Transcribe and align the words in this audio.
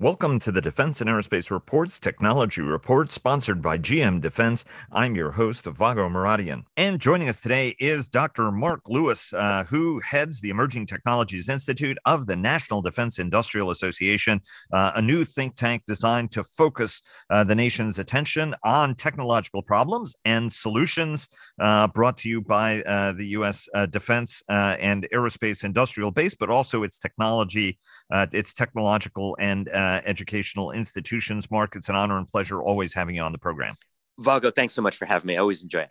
Welcome 0.00 0.40
to 0.40 0.50
the 0.50 0.60
Defense 0.60 1.00
and 1.00 1.08
Aerospace 1.08 1.52
Reports 1.52 2.00
Technology 2.00 2.62
Report, 2.62 3.12
sponsored 3.12 3.62
by 3.62 3.78
GM 3.78 4.20
Defense. 4.20 4.64
I'm 4.90 5.14
your 5.14 5.30
host, 5.30 5.66
Vago 5.66 6.08
Muradian. 6.08 6.64
And 6.76 7.00
joining 7.00 7.28
us 7.28 7.40
today 7.40 7.76
is 7.78 8.08
Dr. 8.08 8.50
Mark 8.50 8.80
Lewis, 8.88 9.32
uh, 9.32 9.62
who 9.68 10.00
heads 10.00 10.40
the 10.40 10.50
Emerging 10.50 10.86
Technologies 10.86 11.48
Institute 11.48 11.96
of 12.06 12.26
the 12.26 12.34
National 12.34 12.82
Defense 12.82 13.20
Industrial 13.20 13.70
Association, 13.70 14.40
uh, 14.72 14.90
a 14.96 15.00
new 15.00 15.24
think 15.24 15.54
tank 15.54 15.84
designed 15.86 16.32
to 16.32 16.42
focus 16.42 17.00
uh, 17.30 17.44
the 17.44 17.54
nation's 17.54 18.00
attention 18.00 18.52
on 18.64 18.96
technological 18.96 19.62
problems 19.62 20.16
and 20.24 20.52
solutions 20.52 21.28
uh, 21.60 21.86
brought 21.86 22.16
to 22.18 22.28
you 22.28 22.42
by 22.42 22.82
uh, 22.82 23.12
the 23.12 23.28
U.S. 23.28 23.68
Uh, 23.72 23.86
defense 23.86 24.42
and 24.48 25.06
aerospace 25.14 25.62
industrial 25.62 26.10
base, 26.10 26.34
but 26.34 26.50
also 26.50 26.82
its 26.82 26.98
technology, 26.98 27.78
its 28.10 28.52
technological 28.52 29.36
and 29.38 29.68
uh, 29.84 30.00
educational 30.04 30.70
institutions. 30.72 31.50
Mark, 31.50 31.76
it's 31.76 31.88
an 31.88 31.94
honor 31.94 32.18
and 32.18 32.26
pleasure 32.26 32.62
always 32.62 32.94
having 32.94 33.14
you 33.16 33.22
on 33.22 33.32
the 33.32 33.38
program. 33.38 33.74
Vago, 34.18 34.50
thanks 34.50 34.74
so 34.74 34.82
much 34.82 34.96
for 34.96 35.06
having 35.06 35.26
me. 35.26 35.34
I 35.36 35.38
always 35.38 35.62
enjoy 35.62 35.82
it. 35.82 35.90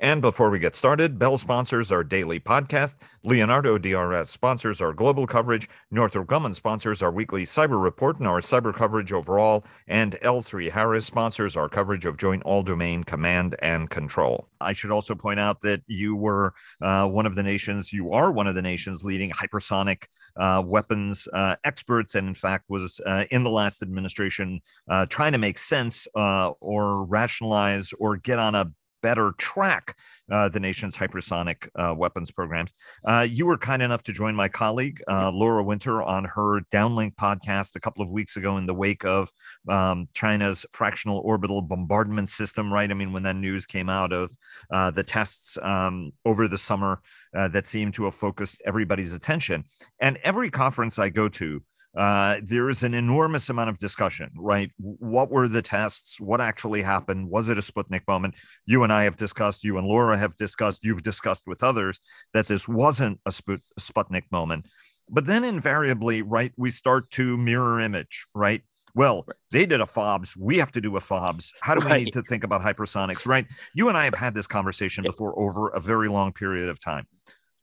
And 0.00 0.20
before 0.20 0.50
we 0.50 0.58
get 0.58 0.74
started, 0.74 1.20
Bell 1.20 1.38
sponsors 1.38 1.92
our 1.92 2.02
daily 2.02 2.40
podcast. 2.40 2.96
Leonardo 3.22 3.78
DRS 3.78 4.28
sponsors 4.28 4.80
our 4.80 4.92
global 4.92 5.24
coverage. 5.24 5.68
Northrop 5.92 6.26
Grumman 6.26 6.52
sponsors 6.52 7.00
our 7.00 7.12
weekly 7.12 7.44
cyber 7.44 7.80
report 7.80 8.18
and 8.18 8.26
our 8.26 8.40
cyber 8.40 8.74
coverage 8.74 9.12
overall. 9.12 9.64
And 9.86 10.16
L3 10.20 10.72
Harris 10.72 11.06
sponsors 11.06 11.56
our 11.56 11.68
coverage 11.68 12.06
of 12.06 12.16
joint 12.16 12.42
all 12.42 12.64
domain 12.64 13.04
command 13.04 13.54
and 13.60 13.88
control. 13.88 14.48
I 14.60 14.72
should 14.72 14.90
also 14.90 15.14
point 15.14 15.38
out 15.38 15.60
that 15.60 15.82
you 15.86 16.16
were 16.16 16.54
uh, 16.82 17.06
one 17.06 17.24
of 17.24 17.36
the 17.36 17.44
nations, 17.44 17.92
you 17.92 18.10
are 18.10 18.32
one 18.32 18.48
of 18.48 18.56
the 18.56 18.62
nation's 18.62 19.04
leading 19.04 19.30
hypersonic 19.30 20.06
uh, 20.36 20.60
weapons 20.66 21.28
uh, 21.32 21.54
experts, 21.62 22.16
and 22.16 22.26
in 22.26 22.34
fact 22.34 22.64
was 22.68 23.00
uh, 23.06 23.26
in 23.30 23.44
the 23.44 23.50
last 23.50 23.80
administration 23.80 24.60
uh, 24.88 25.06
trying 25.06 25.32
to 25.32 25.38
make 25.38 25.58
sense 25.58 26.08
uh, 26.16 26.48
or 26.60 27.04
rationalize 27.04 27.92
or 28.00 28.16
get 28.16 28.40
on 28.40 28.56
a 28.56 28.72
better 29.04 29.34
track 29.36 29.94
uh, 30.32 30.48
the 30.48 30.58
nation's 30.58 30.96
hypersonic 30.96 31.68
uh, 31.76 31.94
weapons 31.94 32.30
programs. 32.30 32.72
Uh, 33.04 33.26
you 33.28 33.44
were 33.44 33.58
kind 33.58 33.82
enough 33.82 34.02
to 34.02 34.12
join 34.12 34.34
my 34.34 34.48
colleague, 34.48 35.02
uh, 35.06 35.30
Laura 35.30 35.62
Winter, 35.62 36.02
on 36.02 36.24
her 36.24 36.62
Downlink 36.72 37.14
podcast 37.16 37.76
a 37.76 37.80
couple 37.80 38.02
of 38.02 38.10
weeks 38.10 38.38
ago 38.38 38.56
in 38.56 38.64
the 38.64 38.72
wake 38.72 39.04
of 39.04 39.30
um, 39.68 40.08
China's 40.14 40.64
fractional 40.72 41.18
orbital 41.18 41.60
bombardment 41.60 42.30
system, 42.30 42.72
right? 42.72 42.90
I 42.90 42.94
mean, 42.94 43.12
when 43.12 43.24
that 43.24 43.36
news 43.36 43.66
came 43.66 43.90
out 43.90 44.14
of 44.14 44.34
uh, 44.72 44.90
the 44.90 45.04
tests 45.04 45.58
um, 45.62 46.12
over 46.24 46.48
the 46.48 46.56
summer 46.56 47.02
uh, 47.36 47.48
that 47.48 47.66
seemed 47.66 47.92
to 47.94 48.04
have 48.04 48.14
focused 48.14 48.62
everybody's 48.64 49.12
attention. 49.12 49.64
And 50.00 50.16
every 50.22 50.50
conference 50.50 50.98
I 50.98 51.10
go 51.10 51.28
to, 51.28 51.62
uh, 51.96 52.40
there 52.42 52.68
is 52.68 52.82
an 52.82 52.94
enormous 52.94 53.48
amount 53.50 53.70
of 53.70 53.78
discussion, 53.78 54.30
right? 54.36 54.70
What 54.78 55.30
were 55.30 55.46
the 55.46 55.62
tests? 55.62 56.20
What 56.20 56.40
actually 56.40 56.82
happened? 56.82 57.28
Was 57.30 57.50
it 57.50 57.58
a 57.58 57.60
Sputnik 57.60 58.02
moment? 58.08 58.34
You 58.66 58.82
and 58.82 58.92
I 58.92 59.04
have 59.04 59.16
discussed, 59.16 59.62
you 59.62 59.78
and 59.78 59.86
Laura 59.86 60.18
have 60.18 60.36
discussed, 60.36 60.84
you've 60.84 61.02
discussed 61.02 61.44
with 61.46 61.62
others 61.62 62.00
that 62.32 62.46
this 62.46 62.66
wasn't 62.66 63.20
a 63.26 63.30
Sputnik 63.30 64.24
moment. 64.32 64.66
But 65.08 65.26
then 65.26 65.44
invariably, 65.44 66.22
right, 66.22 66.52
we 66.56 66.70
start 66.70 67.10
to 67.12 67.36
mirror 67.36 67.80
image, 67.80 68.26
right? 68.34 68.62
Well, 68.96 69.26
they 69.50 69.66
did 69.66 69.80
a 69.80 69.86
FOBS. 69.86 70.36
We 70.36 70.58
have 70.58 70.72
to 70.72 70.80
do 70.80 70.96
a 70.96 71.00
FOBS. 71.00 71.52
How 71.60 71.74
do 71.74 71.84
we 71.84 71.90
right. 71.90 72.04
need 72.04 72.12
to 72.12 72.22
think 72.22 72.44
about 72.44 72.62
hypersonics, 72.62 73.26
right? 73.26 73.46
You 73.74 73.88
and 73.88 73.98
I 73.98 74.04
have 74.04 74.14
had 74.14 74.34
this 74.34 74.46
conversation 74.46 75.02
before 75.02 75.38
over 75.38 75.68
a 75.68 75.80
very 75.80 76.08
long 76.08 76.32
period 76.32 76.68
of 76.68 76.78
time. 76.78 77.06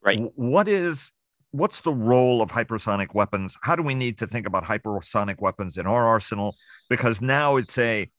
Right. 0.03 0.19
What 0.35 0.67
is 0.67 1.11
what's 1.51 1.81
the 1.81 1.93
role 1.93 2.41
of 2.41 2.51
hypersonic 2.51 3.13
weapons? 3.13 3.57
How 3.61 3.75
do 3.75 3.83
we 3.83 3.95
need 3.95 4.17
to 4.19 4.27
think 4.27 4.47
about 4.47 4.63
hypersonic 4.63 5.39
weapons 5.39 5.77
in 5.77 5.85
our 5.85 6.07
arsenal? 6.07 6.55
Because 6.89 7.21
now 7.21 7.57
it's 7.57 7.77
a, 7.77 8.09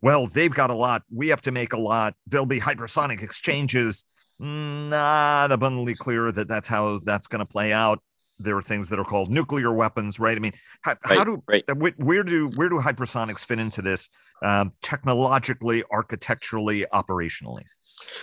well, 0.00 0.26
they've 0.26 0.52
got 0.52 0.70
a 0.70 0.74
lot. 0.74 1.02
We 1.12 1.28
have 1.28 1.42
to 1.42 1.50
make 1.50 1.72
a 1.72 1.78
lot. 1.78 2.14
There'll 2.26 2.46
be 2.46 2.60
hypersonic 2.60 3.22
exchanges. 3.22 4.04
Not 4.40 5.50
abundantly 5.50 5.94
clear 5.94 6.30
that 6.30 6.46
that's 6.46 6.68
how 6.68 7.00
that's 7.04 7.26
going 7.26 7.40
to 7.40 7.46
play 7.46 7.72
out. 7.72 8.00
There 8.38 8.56
are 8.56 8.62
things 8.62 8.88
that 8.90 9.00
are 9.00 9.04
called 9.04 9.32
nuclear 9.32 9.72
weapons, 9.72 10.20
right? 10.20 10.36
I 10.36 10.38
mean, 10.38 10.52
how, 10.82 10.92
right, 11.08 11.18
how 11.18 11.24
do 11.24 11.42
right. 11.48 11.64
where 11.96 12.22
do 12.22 12.48
where 12.54 12.68
do 12.68 12.78
hypersonics 12.78 13.44
fit 13.44 13.58
into 13.58 13.82
this 13.82 14.08
um, 14.44 14.74
technologically, 14.80 15.82
architecturally, 15.90 16.86
operationally? 16.92 17.64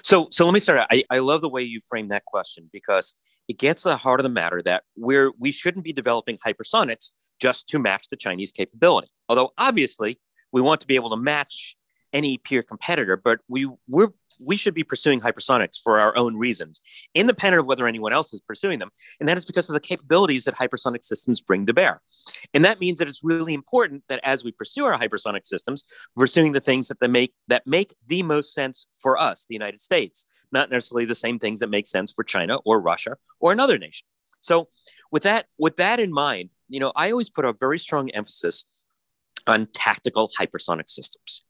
So, 0.04 0.30
so 0.32 0.46
let 0.46 0.54
me 0.54 0.62
start. 0.62 0.88
I, 0.90 1.04
I 1.10 1.20
love 1.20 1.42
the 1.42 1.50
way 1.50 1.64
you 1.64 1.82
frame 1.82 2.08
that 2.08 2.24
question 2.24 2.70
because 2.72 3.14
it 3.48 3.58
gets 3.58 3.84
to 3.84 3.90
the 3.90 3.98
heart 3.98 4.20
of 4.20 4.24
the 4.24 4.30
matter 4.30 4.62
that 4.64 4.84
we're 4.96 5.32
we 5.40 5.52
shouldn't 5.52 5.86
be 5.86 5.94
developing 5.94 6.38
hypersonics 6.38 7.12
just 7.40 7.68
to 7.70 7.80
match 7.80 8.10
the 8.10 8.16
Chinese 8.16 8.52
capability. 8.52 9.10
Although 9.28 9.52
obviously 9.58 10.20
we 10.52 10.62
want 10.62 10.82
to 10.82 10.88
be 10.88 10.96
able 10.96 11.10
to 11.10 11.18
match 11.18 11.76
any 12.16 12.38
peer 12.38 12.64
competitor, 12.64 13.18
but 13.18 13.42
we 13.48 13.70
we're 13.88 14.10
we 14.40 14.58
should 14.58 14.74
be 14.74 14.84
pursuing 14.84 15.22
hypersonics 15.22 15.78
for 15.82 16.00
our 16.00 16.18
own 16.18 16.36
reasons, 16.38 16.82
independent 17.14 17.60
of 17.60 17.68
whether 17.68 17.88
anyone 17.88 18.14
else 18.14 18.34
is 18.34 18.42
pursuing 18.42 18.80
them. 18.80 18.90
And 19.20 19.30
that 19.30 19.38
is 19.38 19.46
because 19.46 19.70
of 19.70 19.74
the 19.74 19.80
capabilities 19.80 20.46
that 20.46 20.56
hypersonic 20.56 21.04
systems 21.04 21.42
bring 21.42 21.66
to 21.66 21.74
bear. 21.74 22.02
And 22.54 22.66
that 22.66 22.80
means 22.80 23.00
that 23.00 23.08
it's 23.08 23.24
really 23.24 23.54
important 23.54 24.04
that 24.08 24.20
as 24.24 24.44
we 24.44 24.52
pursue 24.52 24.86
our 24.86 24.98
hypersonic 24.98 25.46
systems, 25.46 25.86
we're 26.16 26.26
pursuing 26.26 26.54
the 26.54 26.62
things 26.62 26.88
that 26.88 27.10
make 27.10 27.34
that 27.48 27.68
make 27.68 27.96
the 28.08 28.24
most 28.24 28.54
sense 28.54 28.88
for 28.98 29.18
us, 29.18 29.46
the 29.48 29.56
United 29.56 29.80
States, 29.80 30.26
not 30.52 30.72
necessarily 30.72 31.06
the 31.06 31.16
same 31.16 31.38
things 31.38 31.60
that 31.60 31.70
make 31.70 31.88
sense 31.88 32.12
for 32.12 32.24
China 32.24 32.58
or 32.66 32.80
Russia 32.80 33.18
or 33.40 33.52
another 33.52 33.78
nation. 33.78 34.08
So 34.40 34.68
with 35.12 35.24
that, 35.24 35.48
with 35.58 35.78
that 35.78 36.00
in 36.00 36.14
mind, 36.14 36.50
you 36.70 36.80
know, 36.80 36.92
I 36.96 37.12
always 37.12 37.30
put 37.30 37.46
a 37.46 37.54
very 37.54 37.80
strong 37.80 38.10
emphasis 38.12 38.66
on 39.48 39.68
tactical 39.74 40.30
hypersonic 40.40 40.90
systems. 40.90 41.44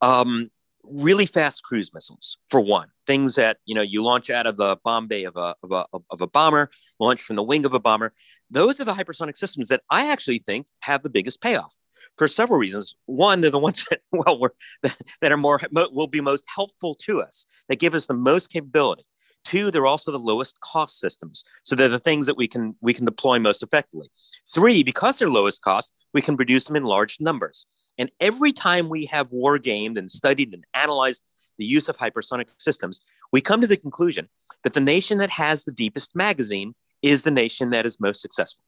Um, 0.00 0.50
really 0.84 1.26
fast 1.26 1.62
cruise 1.62 1.92
missiles 1.92 2.38
for 2.48 2.60
one. 2.60 2.88
Things 3.06 3.34
that 3.34 3.58
you 3.64 3.74
know 3.74 3.82
you 3.82 4.02
launch 4.02 4.30
out 4.30 4.46
of 4.46 4.56
the 4.56 4.76
bomb 4.84 5.06
bay 5.06 5.24
of 5.24 5.36
a, 5.36 5.54
of 5.62 5.72
a, 5.72 5.84
of 6.10 6.20
a 6.20 6.26
bomber 6.26 6.70
launch 7.00 7.22
from 7.22 7.36
the 7.36 7.42
wing 7.42 7.64
of 7.64 7.74
a 7.74 7.80
bomber. 7.80 8.12
Those 8.50 8.80
are 8.80 8.84
the 8.84 8.94
hypersonic 8.94 9.36
systems 9.36 9.68
that 9.68 9.82
i 9.90 10.10
actually 10.10 10.38
think 10.38 10.66
have 10.80 11.02
the 11.02 11.10
biggest 11.10 11.40
payoff 11.40 11.74
for 12.16 12.28
several 12.28 12.58
reasons. 12.58 12.96
One 13.06 13.40
they're 13.40 13.50
the 13.50 13.58
ones 13.58 13.84
that 13.90 14.00
well 14.12 14.48
that 15.20 15.32
are 15.32 15.36
more 15.36 15.60
will 15.92 16.08
be 16.08 16.20
most 16.20 16.44
helpful 16.46 16.94
to 17.06 17.22
us 17.22 17.46
that 17.68 17.78
give 17.78 17.94
us 17.94 18.06
the 18.06 18.14
most 18.14 18.52
capability 18.52 19.04
Two, 19.48 19.70
they're 19.70 19.86
also 19.86 20.12
the 20.12 20.18
lowest 20.18 20.60
cost 20.60 21.00
systems. 21.00 21.44
So 21.62 21.74
they're 21.74 21.88
the 21.88 21.98
things 21.98 22.26
that 22.26 22.36
we 22.36 22.46
can 22.46 22.76
we 22.80 22.92
can 22.92 23.04
deploy 23.04 23.38
most 23.38 23.62
effectively. 23.62 24.10
Three, 24.52 24.82
because 24.82 25.18
they're 25.18 25.30
lowest 25.30 25.62
cost, 25.62 25.92
we 26.12 26.20
can 26.20 26.36
produce 26.36 26.66
them 26.66 26.76
in 26.76 26.84
large 26.84 27.16
numbers. 27.20 27.66
And 27.96 28.10
every 28.20 28.52
time 28.52 28.88
we 28.88 29.06
have 29.06 29.32
war 29.32 29.58
gamed 29.58 29.96
and 29.96 30.10
studied 30.10 30.52
and 30.52 30.64
analyzed 30.74 31.22
the 31.56 31.64
use 31.64 31.88
of 31.88 31.96
hypersonic 31.96 32.48
systems, 32.58 33.00
we 33.32 33.40
come 33.40 33.60
to 33.60 33.66
the 33.66 33.76
conclusion 33.76 34.28
that 34.64 34.74
the 34.74 34.80
nation 34.80 35.18
that 35.18 35.30
has 35.30 35.64
the 35.64 35.72
deepest 35.72 36.14
magazine 36.14 36.74
is 37.02 37.22
the 37.22 37.30
nation 37.30 37.70
that 37.70 37.86
is 37.86 37.98
most 37.98 38.20
successful. 38.20 38.64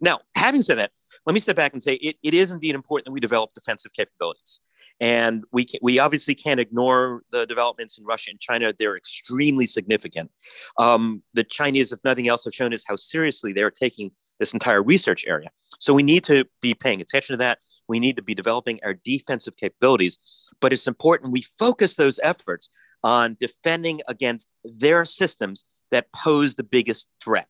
Now, 0.00 0.20
having 0.34 0.62
said 0.62 0.78
that, 0.78 0.92
let 1.26 1.34
me 1.34 1.40
step 1.40 1.56
back 1.56 1.74
and 1.74 1.82
say 1.82 1.94
it, 1.94 2.16
it 2.22 2.34
is 2.34 2.50
indeed 2.50 2.74
important 2.74 3.06
that 3.06 3.12
we 3.12 3.20
develop 3.20 3.54
defensive 3.54 3.92
capabilities. 3.92 4.60
And 5.02 5.42
we, 5.50 5.64
can, 5.64 5.80
we 5.82 5.98
obviously 5.98 6.36
can't 6.36 6.60
ignore 6.60 7.24
the 7.32 7.44
developments 7.44 7.98
in 7.98 8.04
Russia 8.04 8.30
and 8.30 8.38
China. 8.38 8.72
They're 8.72 8.96
extremely 8.96 9.66
significant. 9.66 10.30
Um, 10.78 11.24
the 11.34 11.42
Chinese, 11.42 11.90
if 11.90 11.98
nothing 12.04 12.28
else, 12.28 12.44
have 12.44 12.54
shown 12.54 12.72
us 12.72 12.84
how 12.86 12.94
seriously 12.94 13.52
they're 13.52 13.72
taking 13.72 14.12
this 14.38 14.52
entire 14.52 14.80
research 14.80 15.24
area. 15.26 15.50
So 15.80 15.92
we 15.92 16.04
need 16.04 16.22
to 16.24 16.44
be 16.60 16.72
paying 16.74 17.00
attention 17.00 17.32
to 17.34 17.38
that. 17.38 17.58
We 17.88 17.98
need 17.98 18.14
to 18.14 18.22
be 18.22 18.36
developing 18.36 18.78
our 18.84 18.94
defensive 18.94 19.56
capabilities. 19.56 20.52
But 20.60 20.72
it's 20.72 20.86
important 20.86 21.32
we 21.32 21.42
focus 21.42 21.96
those 21.96 22.20
efforts 22.22 22.70
on 23.02 23.36
defending 23.40 24.02
against 24.06 24.54
their 24.64 25.04
systems 25.04 25.64
that 25.90 26.12
pose 26.12 26.54
the 26.54 26.62
biggest 26.62 27.08
threat. 27.22 27.48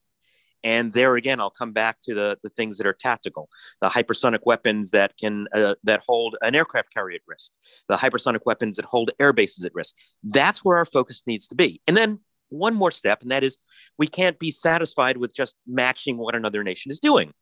And 0.65 0.93
there 0.93 1.17
again, 1.17 1.41
I'll 1.41 1.50
come 1.50 1.73
back 1.73 2.00
to 2.03 2.15
the, 2.15 2.39
the 2.43 2.50
things 2.50 2.78
that 2.78 2.87
are 2.87 2.93
tactical, 2.93 3.49
the 3.81 3.89
hypersonic 3.89 4.41
weapons 4.45 4.91
that 4.91 5.17
can 5.17 5.49
uh, 5.55 5.75
that 5.84 6.03
hold 6.06 6.36
an 6.42 6.54
aircraft 6.54 6.92
carrier 6.92 7.16
at 7.16 7.22
risk, 7.27 7.53
the 7.89 7.97
hypersonic 7.97 8.41
weapons 8.47 8.77
that 8.77 8.84
hold 8.84 9.10
air 9.19 9.33
bases 9.33 9.65
at 9.65 9.75
risk. 9.75 9.97
That's 10.22 10.65
where 10.65 10.77
our 10.77 10.84
focus 10.84 11.22
needs 11.27 11.47
to 11.48 11.54
be. 11.54 11.81
And 11.86 11.97
then 11.97 12.21
one 12.48 12.75
more 12.75 12.91
step, 12.91 13.22
and 13.22 13.31
that 13.31 13.42
is 13.42 13.59
we 13.98 14.07
can't 14.07 14.39
be 14.39 14.51
satisfied 14.51 15.16
with 15.16 15.34
just 15.34 15.57
matching 15.66 16.19
what 16.19 16.34
another 16.34 16.63
nation 16.63 16.91
is 16.92 17.01
doing. 17.01 17.33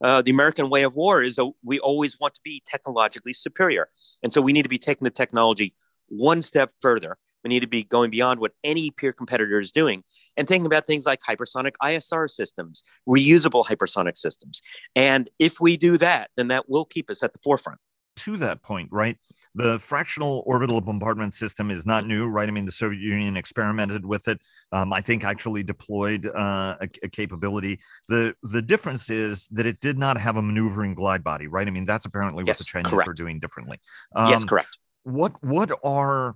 Uh, 0.00 0.22
the 0.22 0.30
American 0.30 0.70
way 0.70 0.82
of 0.84 0.94
war 0.94 1.22
is 1.22 1.38
uh, 1.38 1.46
we 1.64 1.78
always 1.80 2.18
want 2.20 2.34
to 2.34 2.40
be 2.44 2.62
technologically 2.64 3.32
superior. 3.32 3.88
And 4.22 4.32
so 4.32 4.40
we 4.40 4.52
need 4.52 4.62
to 4.62 4.68
be 4.68 4.78
taking 4.78 5.04
the 5.04 5.10
technology 5.10 5.74
one 6.08 6.42
step 6.42 6.72
further 6.80 7.18
we 7.44 7.48
need 7.48 7.60
to 7.60 7.68
be 7.68 7.84
going 7.84 8.10
beyond 8.10 8.40
what 8.40 8.52
any 8.64 8.90
peer 8.90 9.12
competitor 9.12 9.60
is 9.60 9.72
doing 9.72 10.02
and 10.36 10.46
thinking 10.46 10.66
about 10.66 10.86
things 10.86 11.06
like 11.06 11.20
hypersonic 11.28 11.72
ISR 11.82 12.28
systems, 12.28 12.82
reusable 13.08 13.64
hypersonic 13.64 14.16
systems. 14.16 14.62
And 14.94 15.30
if 15.38 15.60
we 15.60 15.76
do 15.76 15.98
that, 15.98 16.30
then 16.36 16.48
that 16.48 16.68
will 16.68 16.84
keep 16.84 17.10
us 17.10 17.22
at 17.22 17.32
the 17.32 17.38
forefront. 17.42 17.78
to 18.16 18.36
that 18.36 18.62
point, 18.64 18.88
right? 18.90 19.16
The 19.54 19.78
fractional 19.78 20.42
orbital 20.44 20.80
bombardment 20.80 21.34
system 21.34 21.70
is 21.70 21.86
not 21.86 22.04
new, 22.04 22.26
right? 22.26 22.48
I 22.48 22.50
mean, 22.50 22.64
the 22.64 22.72
Soviet 22.72 23.00
Union 23.00 23.36
experimented 23.36 24.04
with 24.04 24.26
it. 24.26 24.40
Um, 24.72 24.92
I 24.92 25.00
think 25.00 25.22
actually 25.22 25.62
deployed 25.62 26.26
uh, 26.26 26.76
a, 26.80 26.88
a, 27.04 27.08
capability. 27.08 27.78
The 28.08 28.34
the 28.42 28.60
difference 28.60 29.08
is 29.08 29.46
that 29.48 29.66
it 29.66 29.78
did 29.80 29.98
not 29.98 30.18
have 30.18 30.36
a 30.36 30.42
maneuvering 30.42 30.94
glide 30.94 31.22
body, 31.22 31.46
right? 31.46 31.66
I 31.66 31.70
mean, 31.70 31.84
that's 31.84 32.06
apparently 32.06 32.42
yes, 32.44 32.54
what 32.54 32.58
the 32.58 32.64
Chinese 32.64 32.92
correct. 32.92 33.08
are 33.08 33.14
doing 33.14 33.38
differently. 33.38 33.78
Um, 34.16 34.30
yes, 34.30 34.44
correct. 34.44 34.78
What 35.04 35.32
what 35.42 35.70
are 35.84 36.34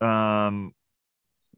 um, 0.00 0.72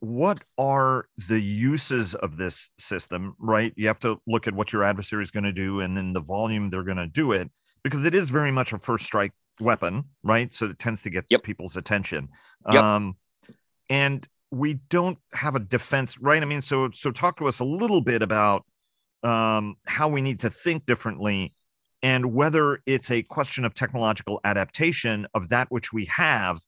what 0.01 0.43
are 0.57 1.07
the 1.29 1.41
uses 1.41 2.15
of 2.15 2.37
this 2.37 2.71
system 2.79 3.35
right 3.39 3.73
you 3.77 3.87
have 3.87 3.99
to 3.99 4.21
look 4.27 4.47
at 4.47 4.55
what 4.55 4.73
your 4.73 4.85
adversary 4.85 5.23
is 5.23 5.31
going 5.31 5.45
to 5.45 5.53
do 5.53 5.81
and 5.81 5.97
then 5.97 6.13
the 6.13 6.21
volume 6.21 6.71
they're 6.71 6.85
going 6.85 6.97
to 6.97 7.07
do 7.07 7.33
it 7.33 7.51
because 7.83 8.05
it 8.05 8.15
is 8.15 8.31
very 8.31 8.53
much 8.53 8.73
a 8.73 8.79
first 8.79 9.05
strike 9.05 9.33
weapon 9.61 10.05
right 10.23 10.55
so 10.55 10.67
it 10.67 10.79
tends 10.79 11.03
to 11.03 11.11
get 11.11 11.25
yep. 11.31 11.43
people's 11.43 11.77
attention 11.77 12.29
yep. 12.71 12.83
um 12.83 13.15
and 13.91 14.29
we 14.51 14.75
don't 14.89 15.19
have 15.33 15.57
a 15.57 15.61
defense 15.61 16.17
right 16.21 16.43
i 16.43 16.47
mean 16.47 16.61
so 16.61 16.89
so 16.93 17.11
talk 17.11 17.37
to 17.37 17.47
us 17.47 17.59
a 17.59 17.65
little 17.65 18.01
bit 18.01 18.23
about 18.23 18.65
um 19.25 19.75
how 19.85 20.07
we 20.07 20.21
need 20.21 20.39
to 20.39 20.49
think 20.49 20.87
differently 20.87 21.53
and 22.05 22.33
whether 22.33 22.81
it's 22.87 23.11
a 23.11 23.23
question 23.25 23.65
of 23.65 23.75
technological 23.75 24.39
adaptation 24.45 25.27
of 25.35 25.49
that 25.49 25.67
which 25.71 25.93
we 25.93 26.05
have 26.05 26.61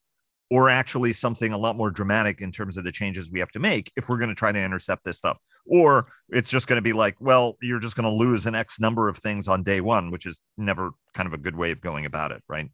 or 0.50 0.69
actually 0.69 1.12
something 1.12 1.52
a 1.52 1.58
lot 1.58 1.76
more 1.76 1.91
dramatic 1.91 2.41
in 2.41 2.50
terms 2.50 2.76
of 2.76 2.85
the 2.85 2.93
changes 2.93 3.31
we 3.31 3.38
have 3.41 3.50
to 3.52 3.58
make 3.58 3.93
if 3.97 4.08
we're 4.08 4.19
going 4.19 4.29
to 4.29 4.35
try 4.35 4.52
to 4.52 4.58
intercept 4.58 5.05
this 5.05 5.17
stuff 5.17 5.38
or 5.67 6.12
it's 6.31 6.50
just 6.50 6.67
going 6.67 6.76
to 6.76 6.82
be 6.82 6.93
like 6.93 7.17
well 7.20 7.56
you're 7.62 7.81
just 7.81 7.97
going 7.97 8.05
to 8.05 8.11
lose 8.11 8.47
an 8.47 8.55
x 8.55 8.81
number 8.81 9.08
of 9.08 9.17
things 9.17 9.49
on 9.49 9.62
day 9.62 9.81
one 9.81 10.11
which 10.11 10.26
is 10.26 10.41
never 10.56 10.91
kind 11.14 11.26
of 11.26 11.32
a 11.32 11.38
good 11.38 11.56
way 11.56 11.70
of 11.70 11.81
going 11.81 12.05
about 12.05 12.32
it 12.32 12.43
right 12.49 12.70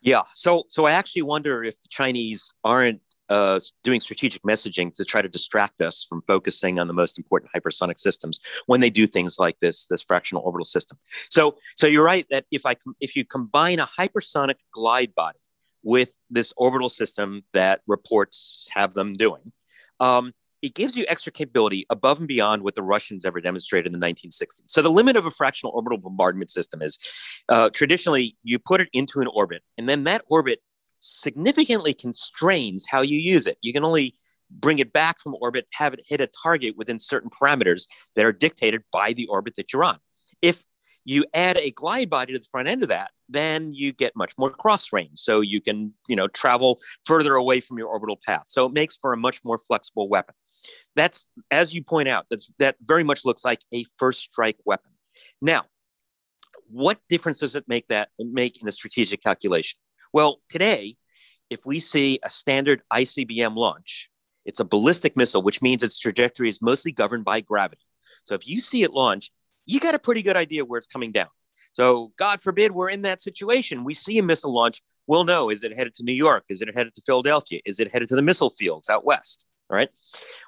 yeah 0.00 0.22
so 0.34 0.64
so 0.68 0.86
i 0.86 0.92
actually 0.92 1.22
wonder 1.22 1.64
if 1.64 1.80
the 1.82 1.88
chinese 1.88 2.52
aren't 2.64 3.00
uh, 3.28 3.58
doing 3.82 4.00
strategic 4.00 4.42
messaging 4.42 4.92
to 4.92 5.04
try 5.04 5.20
to 5.20 5.28
distract 5.28 5.80
us 5.80 6.06
from 6.08 6.22
focusing 6.28 6.78
on 6.78 6.86
the 6.86 6.94
most 6.94 7.18
important 7.18 7.50
hypersonic 7.52 7.98
systems 7.98 8.38
when 8.66 8.80
they 8.80 8.90
do 8.90 9.06
things 9.06 9.36
like 9.38 9.58
this 9.60 9.86
this 9.86 10.02
fractional 10.02 10.42
orbital 10.44 10.64
system. 10.64 10.96
So 11.28 11.56
so 11.76 11.88
you're 11.88 12.04
right 12.04 12.24
that 12.30 12.44
if 12.52 12.64
I 12.64 12.76
if 13.00 13.16
you 13.16 13.24
combine 13.24 13.80
a 13.80 13.86
hypersonic 13.98 14.56
glide 14.70 15.12
body 15.14 15.38
with 15.86 16.10
this 16.28 16.52
orbital 16.56 16.88
system 16.88 17.44
that 17.52 17.80
reports 17.86 18.68
have 18.72 18.92
them 18.94 19.14
doing. 19.14 19.52
Um, 20.00 20.32
it 20.60 20.74
gives 20.74 20.96
you 20.96 21.04
extra 21.06 21.30
capability 21.30 21.86
above 21.90 22.18
and 22.18 22.26
beyond 22.26 22.62
what 22.62 22.74
the 22.74 22.82
Russians 22.82 23.24
ever 23.24 23.40
demonstrated 23.40 23.94
in 23.94 24.00
the 24.00 24.04
1960s. 24.04 24.62
So 24.66 24.82
the 24.82 24.90
limit 24.90 25.14
of 25.16 25.26
a 25.26 25.30
fractional 25.30 25.72
orbital 25.72 25.98
bombardment 25.98 26.50
system 26.50 26.82
is 26.82 26.98
uh, 27.48 27.70
traditionally 27.70 28.36
you 28.42 28.58
put 28.58 28.80
it 28.80 28.88
into 28.92 29.20
an 29.20 29.28
orbit, 29.28 29.62
and 29.78 29.88
then 29.88 30.02
that 30.04 30.22
orbit 30.28 30.58
significantly 30.98 31.94
constrains 31.94 32.86
how 32.90 33.02
you 33.02 33.18
use 33.18 33.46
it. 33.46 33.56
You 33.62 33.72
can 33.72 33.84
only 33.84 34.16
bring 34.50 34.80
it 34.80 34.92
back 34.92 35.20
from 35.20 35.36
orbit, 35.40 35.68
have 35.74 35.94
it 35.94 36.00
hit 36.04 36.20
a 36.20 36.28
target 36.42 36.76
within 36.76 36.98
certain 36.98 37.30
parameters 37.30 37.86
that 38.16 38.24
are 38.24 38.32
dictated 38.32 38.82
by 38.92 39.12
the 39.12 39.28
orbit 39.28 39.54
that 39.56 39.72
you're 39.72 39.84
on. 39.84 39.98
If 40.42 40.64
you 41.06 41.24
add 41.32 41.56
a 41.58 41.70
glide 41.70 42.10
body 42.10 42.32
to 42.32 42.38
the 42.40 42.48
front 42.50 42.66
end 42.66 42.82
of 42.82 42.88
that, 42.88 43.12
then 43.28 43.72
you 43.72 43.92
get 43.92 44.16
much 44.16 44.32
more 44.36 44.50
cross 44.50 44.92
range. 44.92 45.20
So 45.20 45.40
you 45.40 45.60
can, 45.60 45.94
you 46.08 46.16
know, 46.16 46.26
travel 46.26 46.80
further 47.04 47.36
away 47.36 47.60
from 47.60 47.78
your 47.78 47.86
orbital 47.86 48.18
path. 48.26 48.46
So 48.48 48.66
it 48.66 48.72
makes 48.72 48.96
for 48.96 49.12
a 49.12 49.16
much 49.16 49.40
more 49.44 49.56
flexible 49.56 50.08
weapon. 50.08 50.34
That's, 50.96 51.24
as 51.52 51.72
you 51.72 51.84
point 51.84 52.08
out, 52.08 52.26
that's 52.28 52.50
that 52.58 52.74
very 52.84 53.04
much 53.04 53.24
looks 53.24 53.44
like 53.44 53.60
a 53.72 53.84
first 53.96 54.20
strike 54.20 54.58
weapon. 54.64 54.92
Now, 55.40 55.66
what 56.68 56.98
difference 57.08 57.38
does 57.38 57.54
it 57.54 57.68
make 57.68 57.86
that 57.86 58.08
make 58.18 58.60
in 58.60 58.66
a 58.66 58.72
strategic 58.72 59.22
calculation? 59.22 59.78
Well, 60.12 60.40
today, 60.48 60.96
if 61.50 61.64
we 61.64 61.78
see 61.78 62.18
a 62.24 62.30
standard 62.30 62.82
ICBM 62.92 63.54
launch, 63.54 64.10
it's 64.44 64.58
a 64.58 64.64
ballistic 64.64 65.16
missile, 65.16 65.42
which 65.42 65.62
means 65.62 65.84
its 65.84 66.00
trajectory 66.00 66.48
is 66.48 66.60
mostly 66.60 66.90
governed 66.90 67.24
by 67.24 67.42
gravity. 67.42 67.82
So 68.24 68.34
if 68.34 68.46
you 68.46 68.58
see 68.58 68.82
it 68.82 68.92
launch, 68.92 69.30
you 69.66 69.80
got 69.80 69.94
a 69.94 69.98
pretty 69.98 70.22
good 70.22 70.36
idea 70.36 70.64
where 70.64 70.78
it's 70.78 70.86
coming 70.86 71.12
down. 71.12 71.28
So, 71.72 72.12
God 72.16 72.40
forbid 72.40 72.72
we're 72.72 72.90
in 72.90 73.02
that 73.02 73.20
situation. 73.20 73.84
We 73.84 73.94
see 73.94 74.18
a 74.18 74.22
missile 74.22 74.54
launch. 74.54 74.82
We'll 75.06 75.24
know 75.24 75.50
is 75.50 75.62
it 75.62 75.76
headed 75.76 75.94
to 75.94 76.04
New 76.04 76.12
York? 76.12 76.44
Is 76.48 76.62
it 76.62 76.68
headed 76.74 76.94
to 76.94 77.02
Philadelphia? 77.04 77.60
Is 77.66 77.80
it 77.80 77.92
headed 77.92 78.08
to 78.08 78.16
the 78.16 78.22
missile 78.22 78.50
fields 78.50 78.88
out 78.88 79.04
west? 79.04 79.46
All 79.68 79.76
right. 79.76 79.90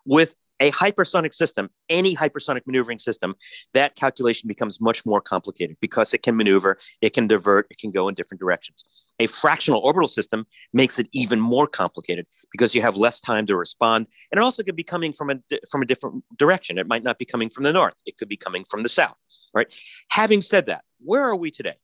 With 0.05 0.35
a 0.61 0.71
hypersonic 0.73 1.35
system, 1.35 1.71
any 1.89 2.15
hypersonic 2.17 2.63
maneuvering 2.67 2.99
system, 2.99 3.35
that 3.75 3.95
calculation 3.95 4.49
becomes 4.49 4.81
much 4.81 5.05
more 5.07 5.21
complicated 5.21 5.77
because 5.81 6.15
it 6.15 6.23
can 6.23 6.37
maneuver, 6.37 6.77
it 7.01 7.13
can 7.13 7.27
divert, 7.27 7.67
it 7.71 7.79
can 7.79 7.91
go 7.91 8.09
in 8.09 8.15
different 8.15 8.41
directions. 8.41 9.13
A 9.19 9.27
fractional 9.27 9.81
orbital 9.81 10.09
system 10.09 10.47
makes 10.73 10.99
it 10.99 11.09
even 11.13 11.41
more 11.41 11.67
complicated 11.67 12.27
because 12.53 12.75
you 12.75 12.83
have 12.83 12.97
less 12.97 13.21
time 13.21 13.47
to 13.47 13.57
respond, 13.57 14.07
and 14.31 14.39
it 14.39 14.43
also 14.43 14.63
could 14.63 14.77
be 14.77 14.85
coming 14.85 15.13
from 15.13 15.31
a 15.31 15.37
from 15.71 15.83
a 15.83 15.87
different 15.87 16.25
direction. 16.37 16.79
It 16.79 16.87
might 16.87 17.03
not 17.03 17.19
be 17.19 17.25
coming 17.25 17.51
from 17.51 17.65
the 17.65 17.73
north; 17.73 17.95
it 18.07 18.17
could 18.19 18.29
be 18.29 18.37
coming 18.37 18.65
from 18.65 18.83
the 18.83 18.89
south. 18.89 19.17
Right. 19.55 19.73
Having 20.11 20.43
said 20.43 20.67
that, 20.67 20.85
where 20.99 21.25
are 21.25 21.37
we 21.37 21.51
today? 21.51 21.75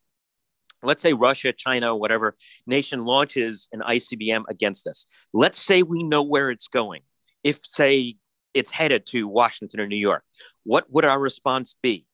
let's 0.85 1.03
say 1.03 1.13
Russia, 1.13 1.53
China, 1.53 1.97
whatever 1.97 2.37
nation 2.67 3.05
launches 3.05 3.69
an 3.73 3.81
ICBM 3.81 4.45
against 4.49 4.87
us. 4.87 5.07
Let's 5.33 5.63
say 5.63 5.83
we 5.83 6.03
know 6.03 6.23
where 6.23 6.51
it's 6.51 6.69
going. 6.69 7.03
If, 7.43 7.61
say, 7.65 8.17
it's 8.55 8.71
headed 8.71 9.07
to 9.07 9.29
Washington 9.29 9.81
or 9.81 9.87
New 9.87 9.97
York. 9.97 10.25
What 10.65 10.91
would 10.91 11.05
our 11.05 11.21
response 11.21 11.77
be? 11.83 12.07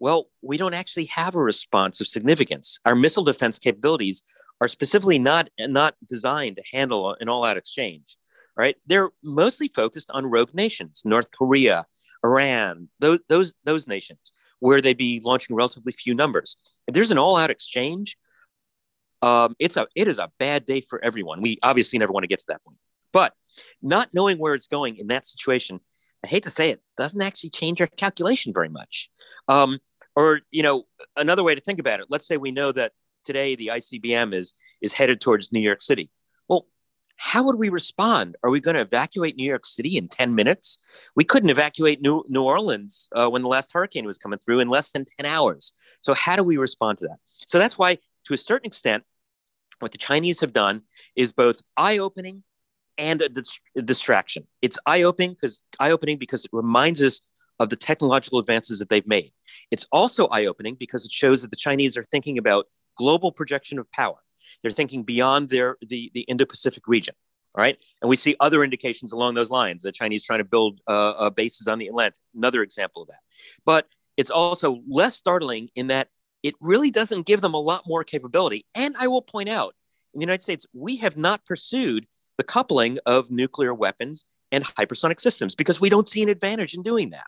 Well, 0.00 0.28
we 0.42 0.56
don't 0.56 0.74
actually 0.74 1.06
have 1.06 1.34
a 1.34 1.42
response 1.42 2.00
of 2.00 2.06
significance. 2.06 2.78
Our 2.84 2.94
missile 2.94 3.24
defense 3.24 3.58
capabilities 3.58 4.22
are 4.60 4.68
specifically 4.68 5.18
not, 5.18 5.48
not 5.58 5.94
designed 6.06 6.56
to 6.56 6.62
handle 6.72 7.16
an 7.20 7.28
all 7.28 7.44
out 7.44 7.56
exchange, 7.56 8.16
right? 8.56 8.76
They're 8.86 9.10
mostly 9.22 9.68
focused 9.68 10.10
on 10.10 10.26
rogue 10.26 10.54
nations, 10.54 11.02
North 11.04 11.30
Korea, 11.32 11.86
Iran, 12.24 12.88
those, 12.98 13.20
those, 13.28 13.54
those 13.64 13.86
nations, 13.86 14.32
where 14.60 14.80
they'd 14.80 14.96
be 14.96 15.20
launching 15.22 15.54
relatively 15.56 15.92
few 15.92 16.14
numbers. 16.14 16.56
If 16.86 16.94
there's 16.94 17.10
an 17.10 17.18
all 17.18 17.36
out 17.36 17.50
exchange, 17.50 18.16
um, 19.22 19.56
it's 19.58 19.76
a, 19.76 19.86
it 19.94 20.08
is 20.08 20.18
a 20.18 20.30
bad 20.38 20.66
day 20.66 20.80
for 20.80 21.04
everyone. 21.04 21.42
We 21.42 21.58
obviously 21.62 21.98
never 21.98 22.12
want 22.12 22.24
to 22.24 22.28
get 22.28 22.40
to 22.40 22.46
that 22.48 22.64
point. 22.64 22.78
But 23.12 23.34
not 23.82 24.10
knowing 24.12 24.38
where 24.38 24.54
it's 24.54 24.66
going 24.66 24.96
in 24.96 25.06
that 25.08 25.26
situation, 25.26 25.80
I 26.24 26.28
hate 26.28 26.42
to 26.44 26.50
say 26.50 26.70
it, 26.70 26.82
doesn't 26.96 27.22
actually 27.22 27.50
change 27.50 27.80
our 27.80 27.86
calculation 27.86 28.52
very 28.52 28.68
much. 28.68 29.10
Um, 29.46 29.78
or, 30.16 30.40
you 30.50 30.62
know, 30.62 30.84
another 31.16 31.42
way 31.42 31.54
to 31.54 31.60
think 31.60 31.78
about 31.78 32.00
it, 32.00 32.06
let's 32.10 32.26
say 32.26 32.36
we 32.36 32.50
know 32.50 32.72
that 32.72 32.92
today 33.24 33.54
the 33.54 33.68
ICBM 33.68 34.34
is 34.34 34.54
is 34.80 34.92
headed 34.92 35.20
towards 35.20 35.52
New 35.52 35.60
York 35.60 35.80
City. 35.82 36.10
Well, 36.48 36.66
how 37.16 37.42
would 37.42 37.56
we 37.58 37.68
respond? 37.68 38.36
Are 38.44 38.50
we 38.50 38.60
going 38.60 38.76
to 38.76 38.80
evacuate 38.80 39.36
New 39.36 39.48
York 39.48 39.66
City 39.66 39.96
in 39.96 40.08
10 40.08 40.34
minutes? 40.34 40.78
We 41.16 41.24
couldn't 41.24 41.50
evacuate 41.50 42.00
New, 42.00 42.24
New 42.28 42.42
Orleans 42.42 43.08
uh, 43.14 43.28
when 43.28 43.42
the 43.42 43.48
last 43.48 43.72
hurricane 43.72 44.06
was 44.06 44.18
coming 44.18 44.38
through 44.38 44.60
in 44.60 44.68
less 44.68 44.90
than 44.90 45.04
10 45.04 45.26
hours. 45.26 45.72
So, 46.00 46.14
how 46.14 46.36
do 46.36 46.44
we 46.44 46.56
respond 46.56 46.98
to 46.98 47.08
that? 47.08 47.18
So, 47.24 47.58
that's 47.58 47.76
why, 47.76 47.98
to 48.26 48.34
a 48.34 48.36
certain 48.36 48.66
extent, 48.66 49.02
what 49.80 49.92
the 49.92 49.98
Chinese 49.98 50.40
have 50.40 50.52
done 50.52 50.82
is 51.16 51.32
both 51.32 51.62
eye 51.76 51.98
opening 51.98 52.44
and 52.98 53.22
a, 53.22 53.28
dist- 53.28 53.60
a 53.76 53.82
distraction. 53.82 54.46
It's 54.60 54.78
eye-opening 54.86 55.34
because 55.34 55.60
eye-opening 55.78 56.18
because 56.18 56.44
it 56.44 56.50
reminds 56.52 57.02
us 57.02 57.20
of 57.58 57.70
the 57.70 57.76
technological 57.76 58.38
advances 58.38 58.78
that 58.78 58.88
they've 58.88 59.06
made. 59.06 59.32
It's 59.70 59.86
also 59.90 60.28
eye-opening 60.28 60.76
because 60.78 61.04
it 61.04 61.12
shows 61.12 61.42
that 61.42 61.50
the 61.50 61.56
Chinese 61.56 61.96
are 61.96 62.04
thinking 62.04 62.38
about 62.38 62.66
global 62.96 63.32
projection 63.32 63.78
of 63.78 63.90
power. 63.92 64.18
They're 64.62 64.72
thinking 64.72 65.04
beyond 65.04 65.48
their 65.48 65.76
the, 65.80 66.10
the 66.14 66.22
Indo-Pacific 66.22 66.86
region. 66.86 67.14
All 67.54 67.62
right, 67.62 67.82
and 68.02 68.10
we 68.10 68.16
see 68.16 68.36
other 68.38 68.62
indications 68.62 69.12
along 69.12 69.34
those 69.34 69.50
lines. 69.50 69.82
The 69.82 69.90
Chinese 69.90 70.22
trying 70.22 70.38
to 70.40 70.44
build 70.44 70.80
uh, 70.86 71.10
uh, 71.10 71.30
bases 71.30 71.66
on 71.66 71.78
the 71.78 71.88
Atlantic. 71.88 72.20
Another 72.34 72.62
example 72.62 73.02
of 73.02 73.08
that. 73.08 73.20
But 73.64 73.86
it's 74.16 74.30
also 74.30 74.82
less 74.88 75.16
startling 75.16 75.70
in 75.74 75.86
that 75.88 76.08
it 76.42 76.54
really 76.60 76.90
doesn't 76.90 77.26
give 77.26 77.40
them 77.40 77.54
a 77.54 77.58
lot 77.58 77.82
more 77.86 78.04
capability. 78.04 78.66
And 78.74 78.96
I 78.98 79.08
will 79.08 79.22
point 79.22 79.48
out, 79.48 79.74
in 80.14 80.20
the 80.20 80.24
United 80.24 80.42
States, 80.42 80.66
we 80.72 80.98
have 80.98 81.16
not 81.16 81.44
pursued 81.46 82.06
the 82.38 82.44
coupling 82.44 82.98
of 83.04 83.30
nuclear 83.30 83.74
weapons 83.74 84.24
and 84.50 84.64
hypersonic 84.64 85.20
systems 85.20 85.54
because 85.54 85.80
we 85.80 85.90
don't 85.90 86.08
see 86.08 86.22
an 86.22 86.30
advantage 86.30 86.74
in 86.74 86.82
doing 86.82 87.10
that. 87.10 87.26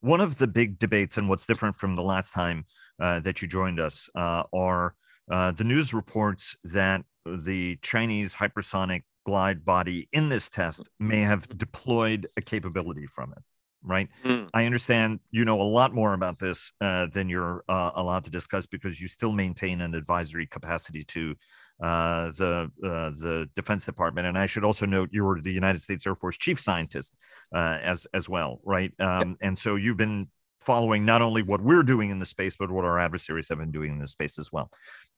One 0.00 0.20
of 0.20 0.38
the 0.38 0.46
big 0.46 0.78
debates, 0.78 1.16
and 1.16 1.28
what's 1.28 1.46
different 1.46 1.74
from 1.74 1.96
the 1.96 2.02
last 2.02 2.32
time 2.32 2.66
uh, 3.00 3.18
that 3.20 3.42
you 3.42 3.48
joined 3.48 3.80
us, 3.80 4.08
uh, 4.14 4.44
are 4.52 4.94
uh, 5.28 5.50
the 5.50 5.64
news 5.64 5.92
reports 5.92 6.56
that 6.64 7.02
the 7.24 7.76
Chinese 7.82 8.36
hypersonic 8.36 9.02
glide 9.24 9.64
body 9.64 10.08
in 10.12 10.28
this 10.28 10.48
test 10.48 10.88
may 11.00 11.20
have 11.20 11.48
deployed 11.58 12.28
a 12.36 12.40
capability 12.40 13.06
from 13.06 13.32
it 13.32 13.42
right? 13.86 14.08
Mm. 14.24 14.48
I 14.52 14.64
understand 14.66 15.20
you 15.30 15.44
know 15.44 15.60
a 15.60 15.62
lot 15.62 15.94
more 15.94 16.12
about 16.12 16.38
this 16.38 16.72
uh, 16.80 17.06
than 17.06 17.28
you're 17.28 17.64
uh, 17.68 17.92
allowed 17.94 18.24
to 18.24 18.30
discuss 18.30 18.66
because 18.66 19.00
you 19.00 19.08
still 19.08 19.32
maintain 19.32 19.80
an 19.80 19.94
advisory 19.94 20.46
capacity 20.46 21.04
to 21.04 21.36
uh, 21.80 22.30
the 22.32 22.70
uh, 22.82 23.10
the 23.10 23.48
Defense 23.54 23.84
Department, 23.84 24.26
and 24.26 24.38
I 24.38 24.46
should 24.46 24.64
also 24.64 24.86
note 24.86 25.10
you 25.12 25.24
were 25.24 25.40
the 25.40 25.52
United 25.52 25.82
States 25.82 26.06
Air 26.06 26.14
Force 26.14 26.36
chief 26.36 26.58
scientist 26.60 27.14
uh, 27.54 27.78
as 27.82 28.06
as 28.14 28.28
well, 28.28 28.60
right? 28.64 28.92
Um, 28.98 29.36
and 29.40 29.58
so 29.58 29.76
you've 29.76 29.96
been 29.96 30.28
following 30.60 31.04
not 31.04 31.22
only 31.22 31.42
what 31.42 31.60
we're 31.60 31.82
doing 31.82 32.10
in 32.10 32.18
the 32.18 32.26
space, 32.26 32.56
but 32.56 32.70
what 32.70 32.84
our 32.84 32.98
adversaries 32.98 33.48
have 33.50 33.58
been 33.58 33.70
doing 33.70 33.92
in 33.92 33.98
the 33.98 34.08
space 34.08 34.38
as 34.38 34.50
well. 34.50 34.70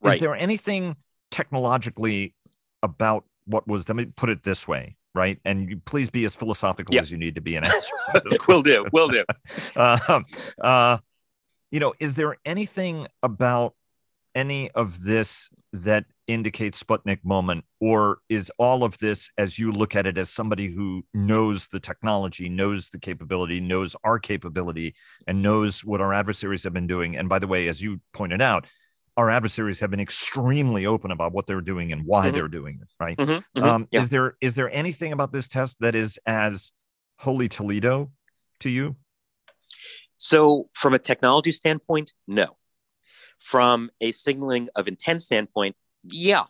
Right. 0.02 0.14
Is 0.14 0.20
there 0.20 0.34
anything 0.34 0.96
technologically 1.30 2.34
about 2.82 3.24
what 3.44 3.66
was 3.66 3.88
let 3.88 3.96
me 3.96 4.06
put 4.06 4.28
it 4.28 4.42
this 4.42 4.68
way 4.68 4.96
right 5.14 5.38
and 5.44 5.70
you 5.70 5.76
please 5.84 6.10
be 6.10 6.24
as 6.24 6.34
philosophical 6.34 6.94
Yeah. 6.94 7.00
as 7.00 7.10
you 7.10 7.16
need 7.18 7.34
to 7.34 7.40
be 7.40 7.56
in 7.56 7.64
answer 7.72 7.92
will 8.48 8.62
do. 8.62 8.86
Will 8.92 9.08
do. 9.08 9.24
uh, 9.76 10.20
uh, 10.62 10.98
you 11.70 11.80
know, 11.80 11.92
is 12.00 12.14
there 12.14 12.36
anything 12.44 13.06
about 13.22 13.74
any 14.38 14.70
of 14.70 15.02
this 15.02 15.50
that 15.72 16.04
indicates 16.28 16.80
Sputnik 16.80 17.18
moment, 17.24 17.64
or 17.80 18.18
is 18.28 18.52
all 18.56 18.84
of 18.84 18.96
this, 18.98 19.30
as 19.36 19.58
you 19.58 19.72
look 19.72 19.96
at 19.96 20.06
it, 20.06 20.16
as 20.16 20.30
somebody 20.30 20.68
who 20.72 21.04
knows 21.12 21.66
the 21.66 21.80
technology, 21.80 22.48
knows 22.48 22.88
the 22.90 23.00
capability, 23.00 23.60
knows 23.60 23.96
our 24.04 24.20
capability, 24.20 24.94
and 25.26 25.42
knows 25.42 25.84
what 25.84 26.00
our 26.00 26.14
adversaries 26.14 26.62
have 26.62 26.72
been 26.72 26.86
doing? 26.86 27.16
And 27.16 27.28
by 27.28 27.40
the 27.40 27.48
way, 27.48 27.66
as 27.66 27.82
you 27.82 28.00
pointed 28.12 28.40
out, 28.40 28.66
our 29.16 29.28
adversaries 29.28 29.80
have 29.80 29.90
been 29.90 29.98
extremely 30.00 30.86
open 30.86 31.10
about 31.10 31.32
what 31.32 31.48
they're 31.48 31.60
doing 31.60 31.92
and 31.92 32.02
why 32.06 32.28
Mhm. 32.28 32.34
they're 32.34 32.48
doing 32.48 32.78
it. 32.80 32.88
Right? 33.00 33.18
Mhm, 33.18 33.44
mhm, 33.56 33.62
Um, 33.64 33.88
yeah. 33.90 34.00
Is 34.00 34.08
there 34.10 34.36
is 34.40 34.54
there 34.54 34.70
anything 34.70 35.12
about 35.12 35.32
this 35.32 35.48
test 35.48 35.78
that 35.80 35.96
is 35.96 36.20
as 36.24 36.70
holy 37.18 37.48
Toledo 37.48 38.12
to 38.60 38.68
you? 38.70 38.94
So, 40.18 40.68
from 40.72 40.94
a 40.94 41.00
technology 41.00 41.50
standpoint, 41.50 42.12
no. 42.28 42.57
From 43.38 43.90
a 44.00 44.12
signaling 44.12 44.68
of 44.74 44.88
intent 44.88 45.22
standpoint, 45.22 45.76
yeah. 46.04 46.40
All 46.40 46.48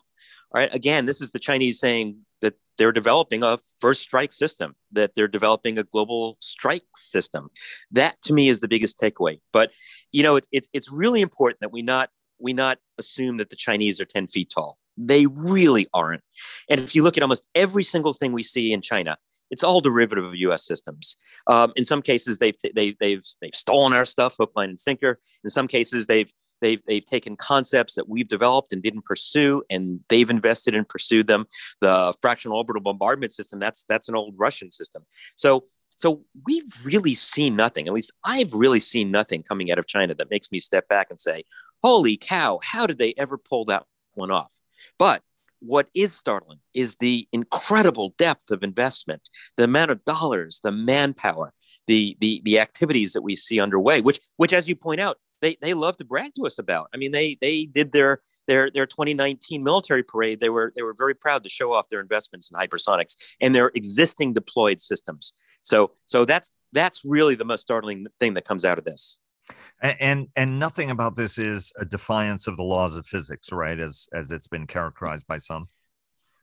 right. 0.53 0.73
Again, 0.73 1.05
this 1.05 1.21
is 1.21 1.31
the 1.31 1.39
Chinese 1.39 1.79
saying 1.79 2.25
that 2.41 2.55
they're 2.77 2.91
developing 2.91 3.43
a 3.43 3.57
first 3.79 4.01
strike 4.01 4.31
system, 4.31 4.75
that 4.91 5.13
they're 5.15 5.27
developing 5.27 5.77
a 5.77 5.83
global 5.83 6.37
strike 6.39 6.85
system. 6.95 7.49
That 7.91 8.21
to 8.23 8.33
me 8.33 8.49
is 8.49 8.59
the 8.59 8.67
biggest 8.67 8.99
takeaway. 8.99 9.39
But 9.53 9.71
you 10.11 10.23
know, 10.23 10.37
it, 10.37 10.47
it's 10.51 10.67
it's 10.73 10.91
really 10.91 11.21
important 11.21 11.61
that 11.61 11.71
we 11.71 11.81
not 11.81 12.09
we 12.39 12.53
not 12.53 12.79
assume 12.97 13.37
that 13.37 13.49
the 13.49 13.55
Chinese 13.55 14.01
are 14.01 14.05
ten 14.05 14.27
feet 14.27 14.51
tall. 14.53 14.77
They 14.97 15.27
really 15.27 15.87
aren't. 15.93 16.23
And 16.69 16.81
if 16.81 16.95
you 16.95 17.03
look 17.03 17.15
at 17.15 17.23
almost 17.23 17.47
every 17.55 17.83
single 17.83 18.13
thing 18.13 18.33
we 18.33 18.43
see 18.43 18.73
in 18.73 18.81
China, 18.81 19.17
it's 19.49 19.63
all 19.63 19.81
derivative 19.81 20.25
of 20.25 20.35
U.S. 20.35 20.65
systems. 20.65 21.15
Um, 21.47 21.73
in 21.75 21.85
some 21.85 22.01
cases, 22.01 22.39
they've 22.39 22.55
they, 22.75 22.95
they've 22.99 23.23
they've 23.41 23.55
stolen 23.55 23.93
our 23.93 24.05
stuff, 24.05 24.35
hook, 24.39 24.51
line, 24.55 24.69
and 24.69 24.79
sinker. 24.79 25.19
In 25.43 25.49
some 25.49 25.67
cases, 25.67 26.07
they've 26.07 26.31
they've 26.61 26.81
they've 26.87 27.05
taken 27.05 27.35
concepts 27.35 27.95
that 27.95 28.09
we've 28.09 28.27
developed 28.27 28.73
and 28.73 28.81
didn't 28.81 29.05
pursue, 29.05 29.63
and 29.69 29.99
they've 30.09 30.29
invested 30.29 30.75
and 30.75 30.87
pursued 30.87 31.27
them. 31.27 31.45
The 31.81 32.13
fractional 32.21 32.57
orbital 32.57 32.81
bombardment 32.81 33.33
system 33.33 33.59
that's 33.59 33.85
that's 33.87 34.09
an 34.09 34.15
old 34.15 34.35
Russian 34.37 34.71
system. 34.71 35.05
So 35.35 35.65
so 35.95 36.23
we've 36.45 36.71
really 36.85 37.13
seen 37.13 37.57
nothing. 37.57 37.87
At 37.87 37.93
least 37.93 38.13
I've 38.23 38.53
really 38.53 38.79
seen 38.79 39.11
nothing 39.11 39.43
coming 39.43 39.69
out 39.69 39.79
of 39.79 39.87
China 39.87 40.15
that 40.15 40.29
makes 40.29 40.49
me 40.51 40.59
step 40.61 40.87
back 40.87 41.07
and 41.09 41.19
say, 41.19 41.43
"Holy 41.81 42.15
cow! 42.15 42.59
How 42.63 42.87
did 42.87 42.97
they 42.97 43.13
ever 43.17 43.37
pull 43.37 43.65
that 43.65 43.83
one 44.13 44.31
off?" 44.31 44.61
But 44.97 45.23
what 45.59 45.89
is 45.93 46.13
startling 46.13 46.59
is 46.73 46.95
the 46.95 47.27
incredible 47.31 48.13
depth 48.17 48.51
of 48.51 48.63
investment, 48.63 49.29
the 49.57 49.65
amount 49.65 49.91
of 49.91 50.05
dollars, 50.05 50.61
the 50.63 50.71
manpower, 50.71 51.53
the 51.87 52.17
the 52.19 52.41
the 52.45 52.59
activities 52.59 53.13
that 53.13 53.21
we 53.21 53.35
see 53.35 53.59
underway, 53.59 54.01
which 54.01 54.19
which 54.37 54.53
as 54.53 54.67
you 54.67 54.75
point 54.75 55.01
out, 55.01 55.17
they 55.41 55.57
they 55.61 55.73
love 55.73 55.97
to 55.97 56.05
brag 56.05 56.33
to 56.35 56.45
us 56.45 56.57
about. 56.57 56.89
I 56.93 56.97
mean, 56.97 57.11
they 57.11 57.37
they 57.41 57.65
did 57.65 57.91
their 57.91 58.21
their 58.47 58.69
their 58.71 58.85
2019 58.85 59.63
military 59.63 60.03
parade. 60.03 60.39
They 60.39 60.49
were 60.49 60.73
they 60.75 60.81
were 60.81 60.95
very 60.97 61.13
proud 61.13 61.43
to 61.43 61.49
show 61.49 61.73
off 61.73 61.89
their 61.89 62.01
investments 62.01 62.51
in 62.51 62.59
hypersonics 62.59 63.15
and 63.41 63.53
their 63.53 63.71
existing 63.75 64.33
deployed 64.33 64.81
systems. 64.81 65.33
So 65.61 65.91
so 66.05 66.25
that's 66.25 66.51
that's 66.73 67.03
really 67.03 67.35
the 67.35 67.45
most 67.45 67.61
startling 67.61 68.07
thing 68.19 68.33
that 68.35 68.45
comes 68.45 68.65
out 68.65 68.77
of 68.77 68.85
this. 68.85 69.19
A- 69.81 70.01
And 70.01 70.27
and 70.35 70.59
nothing 70.59 70.89
about 70.91 71.15
this 71.15 71.37
is 71.37 71.71
a 71.77 71.85
defiance 71.85 72.47
of 72.47 72.57
the 72.57 72.63
laws 72.63 72.97
of 72.97 73.05
physics, 73.05 73.51
right? 73.51 73.79
As 73.79 74.07
as 74.13 74.31
it's 74.31 74.47
been 74.47 74.67
characterized 74.67 75.27
by 75.27 75.37
some. 75.37 75.69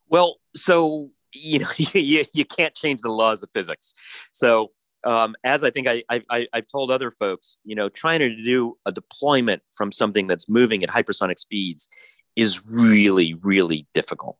Well, 0.08 0.36
so 0.54 1.10
you 1.34 1.60
know 1.60 1.68
you, 1.76 2.24
you 2.32 2.44
can't 2.44 2.74
change 2.74 3.02
the 3.02 3.10
laws 3.12 3.42
of 3.42 3.50
physics. 3.52 3.94
So 4.32 4.70
um, 5.06 5.36
as 5.44 5.62
I 5.64 5.70
think 5.70 5.86
I, 5.86 6.02
I, 6.10 6.46
I've 6.52 6.66
told 6.66 6.90
other 6.90 7.10
folks, 7.10 7.58
you 7.64 7.74
know, 7.74 7.88
trying 7.88 8.18
to 8.18 8.36
do 8.36 8.76
a 8.84 8.92
deployment 8.92 9.62
from 9.70 9.92
something 9.92 10.26
that's 10.26 10.48
moving 10.48 10.82
at 10.82 10.90
hypersonic 10.90 11.38
speeds 11.38 11.88
is 12.34 12.66
really 12.66 13.34
really 13.34 13.86
difficult. 13.94 14.36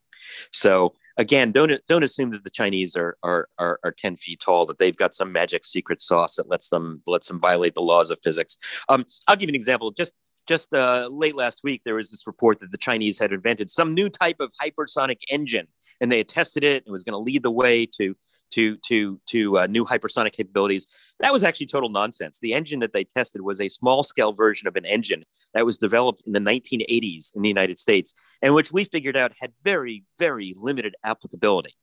So 0.53 0.95
again, 1.17 1.53
don't 1.53 1.73
don't 1.89 2.03
assume 2.03 2.31
that 2.31 2.45
the 2.45 2.51
Chinese 2.51 2.97
are 2.97 3.17
are 3.23 3.49
are, 3.59 3.79
are 3.85 3.93
ten 3.93 4.17
feet 4.17 4.41
tall. 4.41 4.67
That 4.67 4.79
they've 4.79 4.97
got 4.97 5.15
some 5.15 5.33
magic 5.33 5.65
secret 5.65 6.01
sauce 6.01 6.37
that 6.37 6.51
lets 6.51 6.69
them 6.69 7.03
lets 7.07 7.29
them 7.29 7.41
violate 7.41 7.75
the 7.75 7.83
laws 7.83 8.11
of 8.11 8.19
physics. 8.23 8.59
Um, 8.89 9.05
I'll 9.29 9.37
give 9.37 9.49
you 9.49 9.53
an 9.53 9.55
example. 9.55 9.93
Just 9.93 10.15
just 10.47 10.73
uh, 10.75 11.09
late 11.11 11.37
last 11.37 11.61
week, 11.65 11.83
there 11.85 11.95
was 11.95 12.11
this 12.11 12.27
report 12.27 12.61
that 12.61 12.73
the 12.73 12.79
Chinese 12.79 13.19
had 13.19 13.33
invented 13.33 13.71
some 13.71 13.95
new 13.95 14.09
type 14.09 14.37
of 14.41 14.51
hypersonic 14.61 15.19
engine, 15.31 15.67
and 16.01 16.11
they 16.11 16.19
had 16.19 16.29
tested 16.29 16.65
it. 16.65 16.85
and 16.85 16.93
was 16.93 17.05
going 17.05 17.13
to 17.13 17.19
lead 17.19 17.43
the 17.43 17.51
way 17.51 17.87
to 17.99 18.17
to 18.53 18.77
to 18.89 19.21
to 19.27 19.59
uh, 19.59 19.67
new 19.67 19.85
hypersonic 19.85 20.33
capabilities. 20.33 20.87
That 21.21 21.33
was 21.33 21.45
actually 21.45 21.67
total 21.67 21.89
nonsense. 21.89 22.39
The 22.39 22.55
engine 22.55 22.81
that 22.81 22.93
they 22.93 23.05
tested 23.05 23.43
was 23.43 23.61
a 23.61 23.69
small 23.69 24.03
scale 24.03 24.33
version 24.33 24.69
of 24.69 24.77
an 24.77 24.85
engine 24.85 25.25
that 25.55 25.67
was 25.67 25.79
developed 25.79 26.23
in 26.27 26.33
the 26.33 26.41
1980s 26.41 27.35
in 27.35 27.43
the 27.43 27.49
United 27.49 27.79
States, 27.79 28.15
and 28.43 28.55
which 28.55 28.73
we 28.73 28.85
figured 28.85 29.17
out 29.17 29.33
had 29.41 29.53
very 29.65 30.05
very 30.19 30.55
limited 30.57 30.95
applicability. 31.05 31.75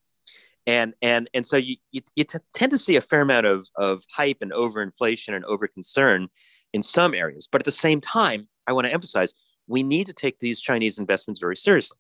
And 0.66 0.94
and 1.02 1.30
and 1.34 1.46
so 1.46 1.58
you 1.58 1.78
you, 1.92 2.02
you 2.16 2.24
t- 2.24 2.40
tend 2.54 2.72
to 2.72 2.78
see 2.78 2.96
a 2.96 3.02
fair 3.02 3.22
amount 3.22 3.46
of 3.46 3.68
of 3.78 4.04
hype 4.16 4.38
and 4.42 4.52
overinflation 4.52 5.36
and 5.36 5.44
over 5.46 5.68
concern 5.68 6.30
in 6.74 6.82
some 6.82 7.14
areas, 7.14 7.48
but 7.52 7.62
at 7.62 7.66
the 7.66 7.72
same 7.72 8.02
time, 8.02 8.48
I 8.68 8.74
want 8.74 8.88
to 8.88 8.94
emphasize 8.94 9.34
we 9.68 9.84
need 9.84 10.08
to 10.08 10.14
take 10.14 10.40
these 10.40 10.60
Chinese 10.60 10.98
investments 10.98 11.40
very 11.40 11.56
seriously. 11.56 11.98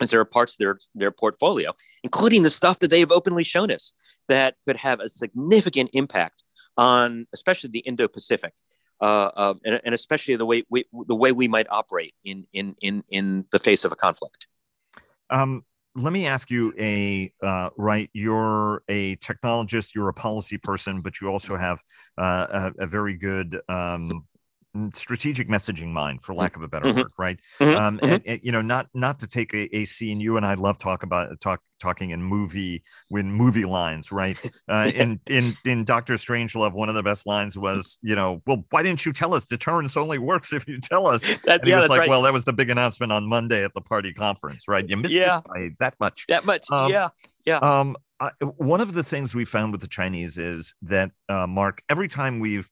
As 0.00 0.10
there 0.10 0.20
are 0.20 0.24
parts 0.24 0.52
of 0.54 0.58
their, 0.58 0.78
their 0.94 1.10
portfolio, 1.10 1.72
including 2.04 2.44
the 2.44 2.50
stuff 2.50 2.78
that 2.78 2.90
they 2.90 3.00
have 3.00 3.10
openly 3.10 3.42
shown 3.42 3.72
us, 3.72 3.94
that 4.28 4.54
could 4.64 4.76
have 4.76 5.00
a 5.00 5.08
significant 5.08 5.90
impact 5.92 6.44
on, 6.76 7.26
especially 7.34 7.70
the 7.70 7.80
Indo-Pacific, 7.80 8.52
uh, 9.00 9.30
uh, 9.36 9.54
and, 9.64 9.80
and 9.84 9.94
especially 9.94 10.36
the 10.36 10.46
way 10.46 10.62
we, 10.70 10.84
the 11.06 11.16
way 11.16 11.32
we 11.32 11.48
might 11.48 11.66
operate 11.70 12.14
in 12.24 12.46
in 12.52 12.76
in 12.80 13.02
in 13.08 13.44
the 13.50 13.58
face 13.58 13.84
of 13.84 13.92
a 13.92 13.96
conflict. 13.96 14.46
Um, 15.30 15.64
let 15.96 16.12
me 16.12 16.26
ask 16.26 16.50
you 16.50 16.72
a 16.78 17.32
uh, 17.42 17.70
right. 17.76 18.08
You're 18.12 18.82
a 18.88 19.16
technologist. 19.16 19.94
You're 19.94 20.08
a 20.08 20.14
policy 20.14 20.58
person, 20.58 21.00
but 21.00 21.20
you 21.20 21.28
also 21.28 21.56
have 21.56 21.82
uh, 22.16 22.70
a, 22.78 22.84
a 22.84 22.86
very 22.86 23.16
good 23.16 23.60
um, 23.68 24.26
strategic 24.94 25.48
messaging 25.48 25.88
mind, 25.92 26.22
for 26.22 26.34
lack 26.34 26.54
of 26.56 26.62
a 26.62 26.68
better 26.68 26.86
Mhm. 26.86 26.96
word, 26.96 27.12
right? 27.18 27.38
Mhm, 27.60 27.76
Um, 27.76 27.98
mhm. 27.98 28.12
and, 28.14 28.22
and, 28.26 28.40
you 28.42 28.52
know, 28.52 28.62
not 28.62 28.86
not 28.94 29.18
to 29.20 29.26
take 29.26 29.52
a, 29.54 29.74
a 29.76 29.84
scene. 29.86 30.20
You 30.20 30.36
and 30.36 30.44
I 30.46 30.54
love 30.54 30.78
talk 30.78 31.02
about 31.02 31.40
talk 31.40 31.60
talking 31.80 32.10
in 32.10 32.20
movie 32.22 32.82
when 33.08 33.30
movie 33.32 33.64
lines, 33.64 34.10
right? 34.12 34.36
Uh, 34.68 34.90
in 34.94 35.18
in 35.30 35.54
in 35.64 35.82
Doctor 35.84 36.14
Strangelove, 36.14 36.72
one 36.74 36.88
of 36.90 36.94
the 36.94 37.02
best 37.02 37.26
lines 37.26 37.56
was, 37.58 37.96
you 38.02 38.14
know, 38.14 38.42
well, 38.46 38.64
why 38.70 38.82
didn't 38.82 39.06
you 39.06 39.12
tell 39.14 39.32
us? 39.32 39.46
Deterrence 39.46 39.96
only 39.96 40.18
works 40.18 40.52
if 40.52 40.68
you 40.68 40.78
tell 40.80 41.06
us. 41.08 41.22
That, 41.44 41.60
And 41.60 41.64
he 41.64 41.70
yeah, 41.70 41.76
was 41.76 41.84
that's 41.84 41.90
like, 41.90 42.00
right. 42.00 42.08
well, 42.08 42.22
that 42.22 42.32
was 42.34 42.44
the 42.44 42.52
big 42.52 42.68
announcement 42.68 43.10
on 43.12 43.26
Monday 43.26 43.64
at 43.64 43.72
the 43.74 43.80
party 43.80 44.12
conference, 44.12 44.68
right? 44.68 44.86
You 44.88 44.98
missed 44.98 45.14
Yeah. 45.14 45.38
it 45.38 45.44
by 45.44 45.70
that 45.80 45.94
much. 45.98 46.26
that 46.28 46.44
much. 46.44 46.66
um, 46.70 46.90
yeah. 46.90 47.08
Um, 47.56 47.96
I, 48.20 48.30
one 48.42 48.80
of 48.82 48.92
the 48.92 49.02
things 49.02 49.34
we 49.34 49.44
found 49.46 49.72
with 49.72 49.80
the 49.80 49.86
Chinese 49.88 50.36
is 50.36 50.74
that, 50.82 51.12
uh, 51.30 51.46
Mark, 51.46 51.82
every 51.88 52.08
time 52.08 52.40
we've 52.40 52.68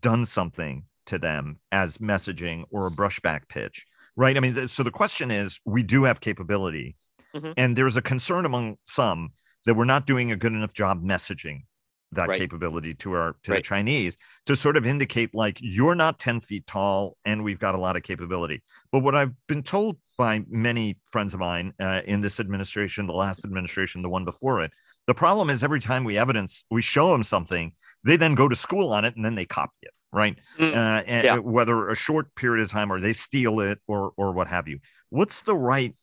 done 0.00 0.24
something 0.26 0.84
to 1.10 1.18
them 1.18 1.58
as 1.72 1.98
messaging 1.98 2.64
or 2.70 2.86
a 2.86 2.90
brushback 2.90 3.48
pitch, 3.48 3.84
right? 4.16 4.36
I 4.36 4.40
mean, 4.40 4.54
th- 4.54 4.70
so 4.70 4.82
the 4.82 4.90
question 4.90 5.30
is, 5.30 5.60
we 5.64 5.82
do 5.82 6.04
have 6.04 6.20
capability, 6.20 6.96
Mhm. 7.34 7.54
and 7.56 7.76
there's 7.76 7.96
a 7.96 8.02
concern 8.02 8.46
among 8.46 8.76
some 8.84 9.30
that 9.66 9.74
we're 9.74 9.84
not 9.84 10.06
doing 10.06 10.32
a 10.32 10.36
good 10.36 10.52
enough 10.52 10.72
job 10.72 11.02
messaging 11.02 11.64
that 12.12 12.28
Right. 12.28 12.40
capability 12.40 12.94
to 12.94 13.12
our 13.12 13.36
to 13.44 13.52
the 13.52 13.60
Chinese 13.62 14.16
to 14.46 14.56
sort 14.56 14.76
of 14.76 14.84
indicate 14.84 15.32
like 15.32 15.58
you're 15.60 15.94
not 15.94 16.18
10 16.18 16.40
feet 16.40 16.66
tall 16.66 17.16
and 17.24 17.44
we've 17.44 17.60
got 17.60 17.76
a 17.76 17.78
lot 17.78 17.96
of 17.96 18.02
capability. 18.02 18.62
But 18.90 19.00
what 19.00 19.14
I've 19.14 19.32
been 19.46 19.62
told 19.62 19.96
by 20.18 20.42
many 20.48 20.98
friends 21.12 21.34
of 21.34 21.40
mine 21.40 21.72
uh, 21.78 22.02
in 22.04 22.20
this 22.20 22.40
administration, 22.40 23.06
the 23.06 23.12
last 23.12 23.44
administration, 23.44 24.02
the 24.02 24.08
one 24.08 24.24
before 24.24 24.60
it, 24.64 24.72
the 25.06 25.14
problem 25.14 25.50
is 25.50 25.62
every 25.62 25.78
time 25.80 26.02
we 26.02 26.18
evidence, 26.18 26.64
we 26.70 26.82
show 26.82 27.12
them 27.12 27.22
something, 27.22 27.72
they 28.02 28.16
then 28.16 28.34
go 28.34 28.48
to 28.48 28.56
school 28.56 28.92
on 28.92 29.04
it 29.04 29.14
and 29.14 29.24
then 29.24 29.36
they 29.36 29.46
copy 29.46 29.76
it, 29.82 29.92
right? 30.12 30.36
Mm, 30.58 30.72
Uh, 30.74 31.02
and 31.06 31.24
yeah. 31.24 31.36
whether 31.38 31.88
a 31.88 31.94
short 31.96 32.34
period 32.34 32.62
of 32.62 32.70
time 32.70 32.92
or 32.92 33.00
they 33.00 33.12
steal 33.12 33.60
it 33.60 33.78
or 33.86 34.12
or 34.16 34.32
what 34.32 34.48
have 34.48 34.68
you. 34.68 34.78
What's 35.10 35.42
the 35.42 35.54
right 35.56 35.94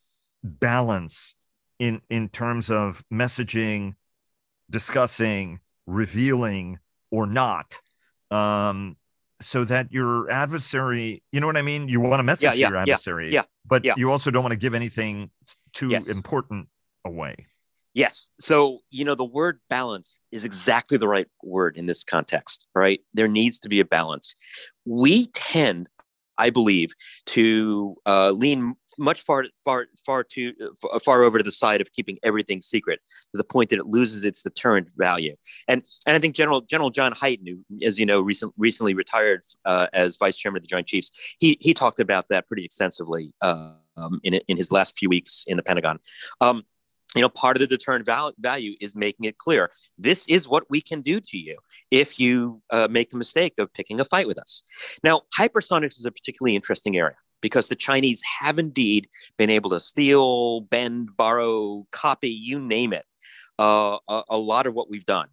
balance 0.44 1.36
in 1.80 2.02
in 2.10 2.30
terms 2.30 2.70
of 2.72 3.04
messaging, 3.12 3.96
discussing, 4.70 5.60
revealing, 5.86 6.80
or 7.12 7.28
not? 7.28 7.80
Um, 8.32 8.98
so 9.40 9.64
that 9.66 9.92
your 9.92 10.30
adversary, 10.32 11.22
you 11.32 11.40
know 11.40 11.48
what 11.48 11.58
I 11.58 11.62
mean? 11.62 11.88
You 11.88 12.00
want 12.02 12.20
to 12.20 12.24
message 12.24 12.44
Yeah, 12.44 12.54
yeah, 12.54 12.70
your 12.70 12.78
adversary, 12.78 13.32
yeah, 13.32 13.44
but 13.66 13.86
yeah. 13.86 13.94
you 13.98 14.12
also 14.12 14.32
don't 14.32 14.44
want 14.44 14.54
to 14.54 14.58
give 14.58 14.74
anything 14.74 15.30
too 15.74 15.90
Yes. 15.90 16.10
important 16.10 16.70
away. 17.06 17.46
Yes. 17.98 18.30
So, 18.40 18.82
you 18.92 19.04
know, 19.04 19.16
the 19.16 19.26
word 19.26 19.60
balance 19.72 20.22
is 20.32 20.46
exactly 20.46 21.00
the 21.00 21.08
right 21.08 21.26
word 21.42 21.78
in 21.78 21.88
this 21.88 22.04
context, 22.04 22.68
right? 22.76 23.00
There 23.16 23.28
needs 23.28 23.58
to 23.62 23.70
be 23.70 23.80
a 23.80 23.86
balance. 23.86 24.36
We 24.86 25.30
tend, 25.34 25.90
I 26.38 26.52
believe, 26.52 26.90
to 27.26 27.96
uh, 28.06 28.30
lean 28.30 28.76
much 29.00 29.22
far 29.22 29.46
far 29.66 29.88
far 30.06 30.24
too 30.24 30.54
far 31.04 31.24
over 31.24 31.40
to 31.40 31.44
the 31.44 31.52
side 31.52 31.82
of 31.82 31.92
keeping 31.92 32.20
everything 32.22 32.62
secret 32.62 33.00
to 33.32 33.38
the 33.38 33.44
point 33.44 33.72
that 33.72 33.80
it 33.80 33.88
loses 33.88 34.24
its 34.26 34.44
deterrent 34.44 34.90
value. 34.96 35.36
And 35.68 35.84
and 36.06 36.16
I 36.16 36.20
think 36.20 36.36
General 36.36 36.62
General 36.62 36.92
John 36.92 37.14
Hyten, 37.14 37.48
who, 37.48 37.84
as 37.84 37.98
you 37.98 38.06
know, 38.06 38.22
recent, 38.22 38.54
recently 38.58 38.94
retired 38.94 39.42
uh, 39.66 39.88
as 39.92 40.18
Vice 40.18 40.38
Chairman 40.38 40.60
of 40.60 40.64
the 40.66 40.68
Joint 40.68 40.86
Chiefs, 40.86 41.36
he 41.40 41.58
he 41.62 41.74
talked 41.74 42.00
about 42.00 42.26
that 42.30 42.48
pretty 42.48 42.64
extensively 42.64 43.34
uh, 43.42 43.72
um, 43.98 44.20
in 44.24 44.36
in 44.48 44.56
his 44.56 44.72
last 44.72 44.96
few 44.96 45.10
weeks 45.10 45.46
in 45.48 45.58
the 45.58 45.64
Pentagon. 45.64 45.98
Um, 46.42 46.62
you 47.18 47.22
know, 47.22 47.30
part 47.30 47.58
of 47.58 47.62
the 47.62 47.68
deterrent 47.68 48.06
val- 48.06 48.34
value 48.40 48.76
is 48.80 48.96
making 48.96 49.26
it 49.26 49.38
clear 49.38 49.70
this 49.98 50.26
is 50.28 50.48
what 50.48 50.64
we 50.70 50.82
can 50.82 51.02
do 51.02 51.20
to 51.20 51.38
you 51.38 51.58
if 51.92 52.20
you 52.20 52.62
uh, 52.72 52.88
make 52.90 53.10
the 53.10 53.18
mistake 53.18 53.54
of 53.58 53.74
picking 53.74 54.00
a 54.00 54.06
fight 54.06 54.28
with 54.28 54.38
us. 54.38 54.64
Now, 55.04 55.22
hypersonics 55.38 55.98
is 55.98 56.06
a 56.06 56.12
particularly 56.12 56.56
interesting 56.56 56.98
area 56.98 57.16
because 57.42 57.70
the 57.70 57.76
Chinese 57.76 58.22
have 58.40 58.60
indeed 58.60 59.08
been 59.38 59.50
able 59.50 59.70
to 59.72 59.80
steal, 59.80 60.62
bend, 60.62 61.16
borrow, 61.16 61.86
copy, 61.92 62.30
you 62.30 62.60
name 62.60 62.94
it, 62.94 63.06
uh, 63.60 63.98
a, 64.08 64.24
a 64.30 64.38
lot 64.38 64.68
of 64.68 64.74
what 64.74 64.90
we've 64.90 65.06
done. 65.06 65.28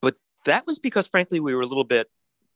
But 0.00 0.16
that 0.44 0.66
was 0.66 0.78
because, 0.78 1.06
frankly, 1.06 1.40
we 1.40 1.54
were 1.54 1.62
a 1.62 1.66
little 1.66 1.84
bit 1.84 2.08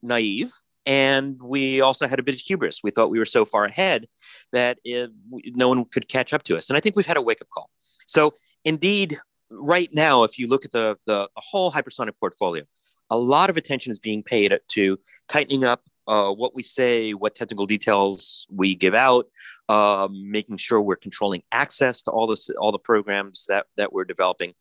naive 0.03 0.53
and 0.87 1.41
we 1.43 1.81
also 1.81 2.07
had 2.07 2.19
a 2.19 2.23
bit 2.23 2.35
of 2.35 2.41
hubris. 2.41 2.81
We 2.83 2.91
thought 2.91 3.11
we 3.11 3.19
were 3.19 3.25
so 3.25 3.45
far 3.45 3.65
ahead 3.65 4.07
that 4.53 4.79
it, 4.85 5.11
no 5.57 5.69
one 5.69 5.85
could 5.87 6.09
catch 6.09 6.33
up 6.33 6.43
to 6.45 6.57
us. 6.57 6.69
And 6.69 6.77
I 6.77 6.81
think 6.81 6.97
we've 6.97 7.07
had 7.07 7.17
a 7.17 7.23
wake 7.23 7.41
up 7.41 7.49
call. 7.51 7.71
So, 7.79 8.35
indeed, 8.65 9.19
right 9.51 9.89
now, 9.93 10.25
if 10.25 10.39
you 10.39 10.47
look 10.47 10.65
at 10.65 10.73
the, 10.73 10.97
the, 11.07 11.29
whole 11.37 11.71
hypersonic 11.71 12.13
portfolio, 12.19 12.65
a 13.11 13.17
lot 13.17 13.51
of 13.51 13.57
attention 13.57 13.93
is 13.93 13.99
being 13.99 14.23
paid 14.23 14.53
to 14.69 14.99
tightening 15.29 15.65
up 15.65 15.83
uh, 16.07 16.31
what 16.31 16.55
we 16.55 16.63
say, 16.63 17.13
what 17.13 17.35
technical 17.35 17.67
details 17.67 18.47
we 18.51 18.75
give 18.75 18.95
out, 18.95 19.27
um, 19.69 20.31
making 20.31 20.59
sure 20.59 20.81
we're 20.81 20.97
controlling 20.97 21.43
access 21.51 22.03
to 22.03 22.11
all 22.11 22.27
the 22.27 22.55
all 22.59 22.73
the 22.73 22.79
programs 22.79 23.47
that 23.47 23.67
that 23.77 23.93
we're 23.93 24.05
developing. 24.05 24.53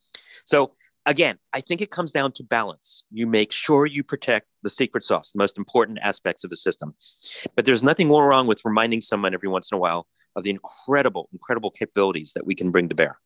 So 0.45 0.73
again, 1.05 1.37
I 1.51 1.61
think 1.61 1.81
it 1.81 1.91
comes 1.91 2.11
down 2.11 2.31
to 2.33 2.43
balance. 2.43 3.03
You 3.11 3.27
make 3.27 3.51
sure 3.51 3.85
you 3.85 4.03
protect 4.03 4.47
the 4.61 4.69
secret 4.69 5.03
sauce, 5.03 5.31
the 5.31 5.39
most 5.39 5.57
important 5.57 5.99
aspects 6.01 6.43
of 6.43 6.49
the 6.49 6.55
system. 6.55 6.95
But 7.55 7.65
there's 7.65 7.83
nothing 7.83 8.07
more 8.07 8.27
wrong 8.27 8.47
with 8.47 8.61
reminding 8.63 9.01
someone 9.01 9.33
every 9.33 9.49
once 9.49 9.71
in 9.71 9.75
a 9.75 9.79
while 9.79 10.07
of 10.35 10.43
the 10.43 10.49
incredible, 10.49 11.29
incredible 11.31 11.71
capabilities 11.71 12.33
that 12.35 12.45
we 12.45 12.55
can 12.55 12.71
bring 12.71 12.89
to 12.89 12.95
bear. 12.95 13.19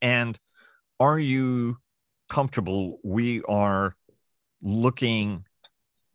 And 0.00 0.38
are 1.00 1.18
you 1.18 1.78
comfortable? 2.28 2.98
We 3.02 3.42
are 3.42 3.94
looking 4.62 5.44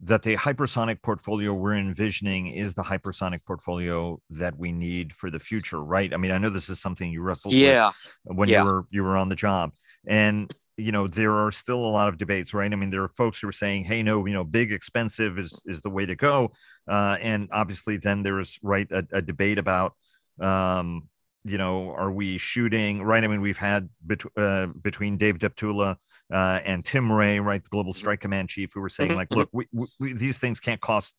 that 0.01 0.21
the 0.21 0.35
hypersonic 0.35 1.01
portfolio 1.01 1.53
we're 1.53 1.77
envisioning 1.77 2.47
is 2.47 2.73
the 2.73 2.83
hypersonic 2.83 3.39
portfolio 3.45 4.19
that 4.29 4.57
we 4.57 4.71
need 4.71 5.13
for 5.13 5.31
the 5.31 5.39
future, 5.39 5.81
right? 5.81 6.13
I 6.13 6.17
mean, 6.17 6.31
I 6.31 6.37
know 6.37 6.49
this 6.49 6.69
is 6.69 6.81
something 6.81 7.09
you 7.09 7.21
wrestled 7.21 7.53
yeah. 7.53 7.91
with 8.25 8.37
when 8.37 8.49
yeah. 8.49 8.63
you 8.63 8.69
were 8.69 8.85
you 8.89 9.03
were 9.03 9.15
on 9.15 9.29
the 9.29 9.35
job, 9.35 9.71
and 10.07 10.53
you 10.77 10.91
know 10.91 11.07
there 11.07 11.33
are 11.33 11.51
still 11.51 11.85
a 11.85 11.87
lot 11.87 12.09
of 12.09 12.17
debates, 12.17 12.53
right? 12.53 12.71
I 12.71 12.75
mean, 12.75 12.89
there 12.89 13.03
are 13.03 13.09
folks 13.09 13.39
who 13.39 13.47
are 13.47 13.53
saying, 13.53 13.85
"Hey, 13.85 14.03
no, 14.03 14.25
you 14.25 14.33
know, 14.33 14.43
big, 14.43 14.71
expensive 14.71 15.37
is 15.37 15.61
is 15.65 15.81
the 15.81 15.89
way 15.89 16.05
to 16.05 16.15
go," 16.15 16.51
uh, 16.87 17.17
and 17.21 17.49
obviously, 17.51 17.97
then 17.97 18.23
there's 18.23 18.59
right 18.63 18.87
a, 18.91 19.05
a 19.11 19.21
debate 19.21 19.57
about 19.57 19.93
um, 20.39 21.09
you 21.45 21.57
know, 21.57 21.89
are 21.91 22.11
we 22.11 22.37
shooting 22.37 23.03
right? 23.03 23.23
I 23.23 23.27
mean, 23.27 23.41
we've 23.41 23.57
had 23.57 23.89
bet- 24.01 24.23
uh, 24.37 24.67
between 24.67 25.17
Dave 25.17 25.39
Deptula 25.39 25.97
uh, 26.31 26.59
and 26.65 26.85
Tim 26.85 27.11
Ray, 27.11 27.39
right, 27.39 27.61
the 27.61 27.69
Global 27.69 27.91
mm-hmm. 27.91 27.97
Strike 27.97 28.21
Command 28.21 28.49
chief, 28.49 28.71
who 28.73 28.81
were 28.81 28.89
saying 28.89 29.11
mm-hmm. 29.11 29.17
like, 29.19 29.31
look, 29.31 29.49
we, 29.51 29.67
we, 29.99 30.13
these 30.13 30.39
things 30.39 30.59
can't 30.59 30.79
cost 30.79 31.15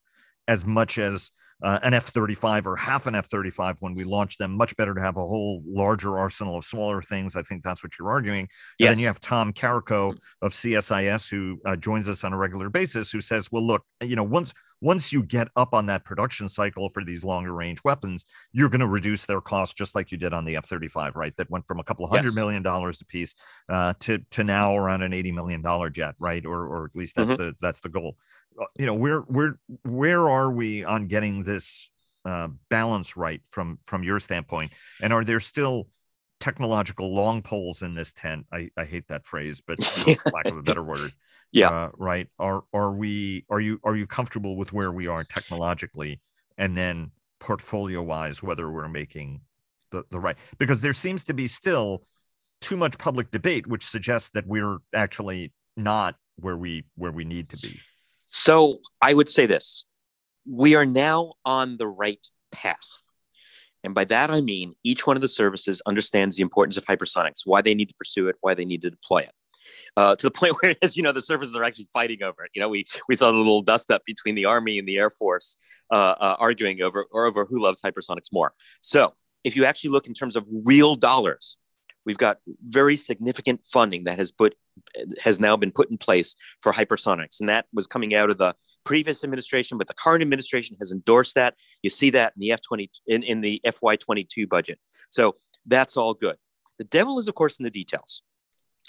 as 0.48 0.64
much 0.64 0.98
as 0.98 1.30
uh, 1.62 1.78
an 1.82 1.94
F 1.94 2.06
35 2.06 2.66
or 2.66 2.76
half 2.76 3.06
an 3.06 3.14
F 3.14 3.26
35 3.26 3.76
when 3.80 3.94
we 3.94 4.04
launch 4.04 4.36
them. 4.36 4.52
Much 4.56 4.76
better 4.76 4.94
to 4.94 5.00
have 5.00 5.16
a 5.16 5.26
whole 5.26 5.62
larger 5.66 6.18
arsenal 6.18 6.58
of 6.58 6.64
smaller 6.64 7.02
things. 7.02 7.36
I 7.36 7.42
think 7.42 7.62
that's 7.62 7.82
what 7.82 7.98
you're 7.98 8.10
arguing. 8.10 8.48
Yes. 8.78 8.88
And 8.88 8.96
then 8.96 9.00
you 9.00 9.06
have 9.06 9.20
Tom 9.20 9.52
Karako 9.52 10.16
of 10.42 10.52
CSIS, 10.52 11.30
who 11.30 11.60
uh, 11.64 11.76
joins 11.76 12.08
us 12.08 12.24
on 12.24 12.32
a 12.32 12.36
regular 12.36 12.68
basis, 12.70 13.10
who 13.10 13.20
says, 13.20 13.50
well, 13.50 13.66
look, 13.66 13.84
you 14.02 14.16
know, 14.16 14.24
once 14.24 14.52
once 14.84 15.14
you 15.14 15.22
get 15.22 15.48
up 15.56 15.72
on 15.72 15.86
that 15.86 16.04
production 16.04 16.46
cycle 16.46 16.90
for 16.90 17.02
these 17.02 17.24
longer 17.24 17.54
range 17.54 17.78
weapons, 17.84 18.26
you're 18.52 18.68
going 18.68 18.80
to 18.80 18.86
reduce 18.86 19.24
their 19.24 19.40
cost 19.40 19.78
just 19.78 19.94
like 19.94 20.12
you 20.12 20.18
did 20.18 20.34
on 20.34 20.44
the 20.44 20.56
F 20.56 20.66
35, 20.66 21.16
right? 21.16 21.34
That 21.38 21.50
went 21.50 21.66
from 21.66 21.80
a 21.80 21.84
couple 21.84 22.04
of 22.04 22.10
hundred 22.10 22.28
yes. 22.28 22.36
million 22.36 22.62
dollars 22.62 23.00
a 23.00 23.06
piece 23.06 23.34
uh, 23.70 23.94
to, 24.00 24.18
to 24.32 24.44
now 24.44 24.76
around 24.76 25.00
an 25.00 25.12
$80 25.12 25.32
million 25.32 25.92
jet, 25.92 26.14
right? 26.18 26.44
Or, 26.44 26.66
or 26.66 26.84
at 26.84 26.94
least 26.94 27.16
that's 27.16 27.30
mm-hmm. 27.30 27.42
the, 27.42 27.54
that's 27.62 27.80
the 27.80 27.88
goal. 27.88 28.18
Uh, 28.60 28.66
you 28.76 28.86
know, 28.86 28.94
where, 28.94 29.20
where, 29.20 29.58
where 29.82 30.28
are 30.28 30.50
we 30.50 30.84
on 30.84 31.06
getting 31.06 31.42
this 31.42 31.90
uh, 32.24 32.48
balance 32.70 33.16
right 33.16 33.40
from, 33.48 33.78
from 33.86 34.02
your 34.02 34.20
standpoint? 34.20 34.72
And 35.02 35.12
are 35.12 35.24
there 35.24 35.40
still 35.40 35.88
technological 36.40 37.14
long 37.14 37.42
poles 37.42 37.82
in 37.82 37.94
this 37.94 38.12
tent? 38.12 38.46
I, 38.52 38.70
I 38.76 38.84
hate 38.84 39.08
that 39.08 39.26
phrase, 39.26 39.62
but 39.66 39.78
lack 40.32 40.46
of 40.46 40.56
a 40.56 40.62
better 40.62 40.82
word 40.82 41.12
yeah 41.54 41.68
uh, 41.68 41.90
right 41.96 42.28
are 42.38 42.64
are 42.74 42.92
we 42.92 43.46
are 43.48 43.60
you 43.60 43.80
are 43.84 43.96
you 43.96 44.06
comfortable 44.06 44.56
with 44.56 44.72
where 44.72 44.92
we 44.92 45.06
are 45.06 45.24
technologically 45.24 46.20
and 46.58 46.76
then 46.76 47.10
portfolio 47.38 48.02
wise 48.02 48.42
whether 48.42 48.70
we're 48.70 48.88
making 48.88 49.40
the, 49.90 50.04
the 50.10 50.18
right 50.18 50.36
because 50.58 50.82
there 50.82 50.92
seems 50.92 51.24
to 51.24 51.32
be 51.32 51.46
still 51.46 52.02
too 52.60 52.76
much 52.76 52.98
public 52.98 53.30
debate 53.30 53.66
which 53.66 53.86
suggests 53.86 54.30
that 54.30 54.46
we're 54.46 54.78
actually 54.94 55.52
not 55.76 56.16
where 56.36 56.56
we 56.56 56.84
where 56.96 57.12
we 57.12 57.24
need 57.24 57.48
to 57.48 57.56
be 57.56 57.80
so 58.34 58.80
i 59.00 59.14
would 59.14 59.28
say 59.28 59.46
this 59.46 59.84
we 60.44 60.74
are 60.74 60.84
now 60.84 61.32
on 61.44 61.76
the 61.76 61.86
right 61.86 62.26
path 62.50 63.04
and 63.84 63.94
by 63.94 64.04
that 64.04 64.28
i 64.28 64.40
mean 64.40 64.74
each 64.82 65.06
one 65.06 65.16
of 65.16 65.22
the 65.22 65.28
services 65.28 65.80
understands 65.86 66.34
the 66.34 66.42
importance 66.42 66.76
of 66.76 66.84
hypersonics 66.84 67.42
why 67.44 67.62
they 67.62 67.74
need 67.74 67.88
to 67.88 67.94
pursue 67.94 68.26
it 68.28 68.36
why 68.40 68.52
they 68.52 68.64
need 68.64 68.82
to 68.82 68.90
deploy 68.90 69.20
it 69.20 69.32
uh, 69.96 70.16
to 70.16 70.26
the 70.26 70.30
point 70.38 70.54
where, 70.60 70.74
as 70.82 70.96
you 70.96 71.02
know, 71.02 71.12
the 71.12 71.20
services 71.20 71.56
are 71.56 71.64
actually 71.64 71.88
fighting 71.92 72.22
over 72.22 72.44
it. 72.44 72.50
You 72.54 72.60
know, 72.60 72.68
we 72.68 72.84
we 73.08 73.16
saw 73.16 73.30
the 73.30 73.38
little 73.38 73.62
dust 73.62 73.90
up 73.90 74.02
between 74.06 74.34
the 74.34 74.44
Army 74.46 74.78
and 74.78 74.86
the 74.86 74.98
Air 74.98 75.10
Force 75.10 75.56
uh, 75.90 76.14
uh, 76.18 76.36
arguing 76.38 76.82
over 76.82 77.06
or 77.10 77.26
over 77.26 77.44
who 77.44 77.62
loves 77.62 77.80
hypersonics 77.80 78.32
more. 78.32 78.52
So, 78.80 79.14
if 79.42 79.56
you 79.56 79.64
actually 79.64 79.90
look 79.90 80.06
in 80.06 80.14
terms 80.14 80.36
of 80.36 80.44
real 80.64 80.94
dollars, 80.94 81.58
we've 82.04 82.18
got 82.18 82.38
very 82.62 82.96
significant 82.96 83.60
funding 83.66 84.04
that 84.04 84.18
has 84.18 84.32
put 84.32 84.54
has 85.22 85.40
now 85.40 85.56
been 85.56 85.72
put 85.72 85.90
in 85.90 85.98
place 85.98 86.36
for 86.60 86.72
hypersonics 86.72 87.40
and 87.40 87.48
that 87.48 87.66
was 87.72 87.86
coming 87.86 88.14
out 88.14 88.30
of 88.30 88.38
the 88.38 88.54
previous 88.84 89.24
administration 89.24 89.78
but 89.78 89.86
the 89.86 89.94
current 89.94 90.22
administration 90.22 90.76
has 90.78 90.92
endorsed 90.92 91.34
that 91.34 91.54
you 91.82 91.90
see 91.90 92.10
that 92.10 92.32
in 92.36 92.40
the 92.40 92.50
f20 92.50 92.88
in, 93.06 93.22
in 93.22 93.40
the 93.40 93.60
fy22 93.66 94.48
budget 94.48 94.78
so 95.08 95.34
that's 95.66 95.96
all 95.96 96.14
good 96.14 96.36
the 96.78 96.84
devil 96.84 97.18
is 97.18 97.28
of 97.28 97.34
course 97.34 97.58
in 97.58 97.64
the 97.64 97.70
details 97.70 98.22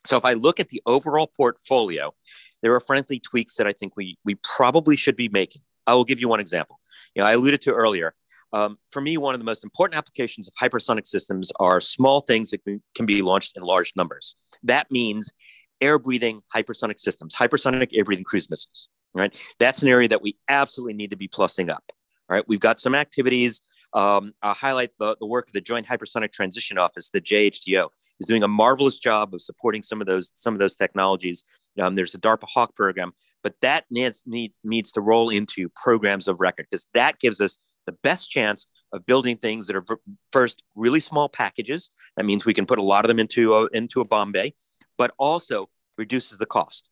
so 0.06 0.18
if 0.18 0.26
I 0.26 0.34
look 0.34 0.60
at 0.60 0.70
the 0.70 0.82
overall 0.86 1.28
portfolio, 1.28 2.14
there 2.62 2.74
are 2.74 2.80
frankly 2.80 3.20
tweaks 3.20 3.56
that 3.56 3.68
I 3.68 3.74
think 3.74 3.96
we 3.96 4.18
we 4.26 4.36
probably 4.36 4.96
should 4.96 5.16
be 5.16 5.30
making. 5.30 5.62
I 5.88 5.94
will 5.94 6.04
give 6.04 6.20
you 6.20 6.28
one 6.28 6.40
example. 6.40 6.80
You 7.14 7.22
know, 7.22 7.28
I 7.28 7.34
alluded 7.34 7.62
to 7.62 7.74
earlier. 7.74 8.14
Um, 8.54 8.78
for 8.90 9.02
me, 9.02 9.18
one 9.18 9.34
of 9.34 9.40
the 9.40 9.46
most 9.46 9.64
important 9.64 9.98
applications 9.98 10.48
of 10.48 10.54
hypersonic 10.54 11.06
systems 11.08 11.52
are 11.60 11.82
small 11.82 12.22
things 12.22 12.52
that 12.52 12.62
can 12.96 13.06
be 13.06 13.22
launched 13.22 13.58
in 13.58 13.64
large 13.64 13.94
numbers. 13.96 14.36
That 14.64 14.90
means 14.90 15.32
air 15.82 16.00
breathing 16.00 16.42
hypersonic 16.54 17.00
systems, 17.00 17.36
hypersonic 17.36 17.90
air 17.94 18.04
breathing 18.04 18.26
cruise 18.26 18.50
missiles. 18.50 18.90
Right, 19.14 19.34
that's 19.60 19.82
an 19.82 19.88
area 19.88 20.10
that 20.10 20.22
we 20.22 20.38
absolutely 20.50 20.94
need 20.94 21.12
to 21.12 21.16
be 21.16 21.30
plussing 21.30 21.70
up. 21.70 21.84
All 22.30 22.36
right, 22.36 22.44
we've 22.48 22.60
got 22.60 22.80
some 22.80 22.94
activities 22.94 23.62
um, 23.96 24.34
I'll 24.42 24.54
highlight 24.54 24.92
the, 25.00 25.16
the 25.22 25.26
work 25.26 25.48
of 25.48 25.54
the 25.54 25.62
Joint 25.62 25.88
Hypersonic 25.88 26.34
Transition 26.34 26.78
Office, 26.78 27.10
the 27.10 27.22
JHTO, 27.22 27.88
is 28.20 28.28
doing 28.28 28.44
a 28.44 28.48
marvelous 28.48 29.00
job 29.00 29.34
of 29.34 29.42
supporting 29.42 29.82
some 29.84 30.02
of 30.02 30.08
those 30.08 30.34
some 30.36 30.54
of 30.54 30.60
those 30.60 30.76
technologies. 30.76 31.46
Um, 31.80 31.96
there's 31.96 32.14
a 32.14 32.20
DARPA 32.20 32.46
HAWC 32.56 32.76
program, 32.76 33.14
but 33.42 33.56
that 33.62 33.86
needs 33.90 34.22
need, 34.26 34.52
needs 34.66 34.92
to 34.94 35.02
roll 35.02 35.30
into 35.30 35.70
programs 35.82 36.28
of 36.28 36.42
record 36.42 36.68
because 36.70 36.86
that 36.94 37.20
gives 37.20 37.40
us 37.40 37.58
the 37.86 37.94
best 38.04 38.30
chance 38.30 38.68
of 38.92 39.06
building 39.06 39.38
things 39.38 39.68
that 39.68 39.78
are 39.78 39.86
first 40.30 40.62
really 40.76 41.00
small 41.00 41.30
packages. 41.30 41.90
That 42.18 42.26
means 42.26 42.46
we 42.46 42.54
can 42.54 42.66
put 42.66 42.80
a 42.80 42.84
lot 42.84 43.06
of 43.06 43.10
them 43.10 43.20
into 43.20 43.56
a, 43.56 43.68
into 43.68 44.02
a 44.02 44.06
bomb 44.06 44.34
bay, 44.34 44.56
but 44.98 45.14
also 45.18 45.70
reduces 45.98 46.38
the 46.38 46.46
cost. 46.46 46.90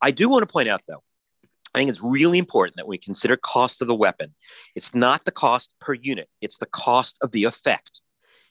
I 0.00 0.10
do 0.10 0.28
want 0.28 0.42
to 0.42 0.52
point 0.52 0.68
out 0.68 0.82
though 0.88 1.02
I 1.74 1.78
think 1.78 1.90
it's 1.90 2.02
really 2.02 2.38
important 2.38 2.76
that 2.76 2.88
we 2.88 2.98
consider 2.98 3.36
cost 3.36 3.82
of 3.82 3.88
the 3.88 3.94
weapon. 3.94 4.34
It's 4.74 4.94
not 4.94 5.24
the 5.24 5.30
cost 5.30 5.74
per 5.80 5.94
unit, 5.94 6.28
it's 6.40 6.58
the 6.58 6.66
cost 6.66 7.18
of 7.20 7.32
the 7.32 7.44
effect. 7.44 8.02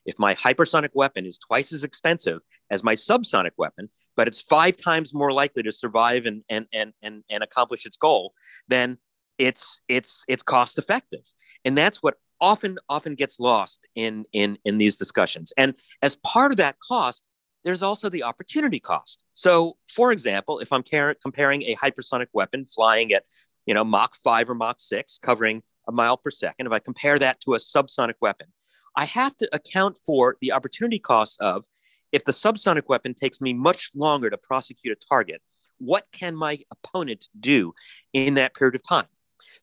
If 0.06 0.18
my 0.18 0.36
hypersonic 0.36 0.92
weapon 0.94 1.26
is 1.26 1.38
twice 1.38 1.74
as 1.74 1.84
expensive 1.84 2.40
as 2.72 2.84
my 2.84 2.96
subsonic 2.96 3.52
weapon, 3.58 3.90
but 4.16 4.28
it's 4.28 4.40
five 4.40 4.78
times 4.78 5.14
more 5.14 5.34
likely 5.34 5.64
to 5.64 5.72
survive 5.72 6.26
and, 6.26 6.44
and, 6.50 6.66
and, 6.72 6.94
and, 7.02 7.24
and 7.30 7.44
accomplish 7.44 7.86
its 7.86 7.98
goal, 7.98 8.34
then 8.70 8.98
it's, 9.38 9.82
it's, 9.90 10.24
it's 10.30 10.44
cost 10.44 10.78
effective. 10.78 11.24
And 11.66 11.78
that's 11.78 12.02
what 12.02 12.16
often, 12.40 12.78
often 12.88 13.16
gets 13.16 13.40
lost 13.40 13.88
in, 13.96 14.26
in, 14.32 14.58
in 14.64 14.78
these 14.78 14.96
discussions. 14.96 15.52
And 15.58 15.76
as 16.02 16.16
part 16.16 16.52
of 16.52 16.58
that 16.58 16.78
cost, 16.80 17.28
there's 17.68 17.84
also 17.84 18.08
the 18.08 18.24
opportunity 18.24 18.80
cost. 18.80 19.26
So, 19.34 19.76
for 19.94 20.14
example, 20.14 20.60
if 20.60 20.72
I'm 20.72 20.84
car- 20.84 21.18
comparing 21.22 21.64
a 21.64 21.76
hypersonic 21.76 22.28
weapon 22.32 22.66
flying 22.66 23.12
at, 23.12 23.24
you 23.66 23.74
know, 23.74 23.84
Mach 23.84 24.16
5 24.16 24.52
or 24.52 24.56
Mach 24.56 24.80
6, 24.80 25.20
covering 25.20 25.62
a 25.86 25.92
mile 25.92 26.16
per 26.16 26.32
second, 26.32 26.68
if 26.68 26.72
I 26.72 26.80
compare 26.80 27.20
that 27.20 27.42
to 27.42 27.56
a 27.56 27.58
subsonic 27.58 28.14
weapon, 28.22 28.48
I 28.96 29.04
have 29.04 29.36
to 29.38 29.50
account 29.52 30.00
for 30.06 30.38
the 30.40 30.54
opportunity 30.54 30.98
cost 30.98 31.42
of 31.42 31.66
if 32.14 32.24
the 32.24 32.32
subsonic 32.32 32.84
weapon 32.88 33.14
takes 33.14 33.42
me 33.42 33.52
much 33.54 33.90
longer 33.94 34.30
to 34.30 34.38
prosecute 34.38 34.98
a 34.98 35.06
target, 35.06 35.42
what 35.78 36.06
can 36.14 36.38
my 36.38 36.60
opponent 36.72 37.28
do 37.38 37.74
in 38.14 38.36
that 38.36 38.56
period 38.56 38.76
of 38.76 38.88
time? 38.88 39.08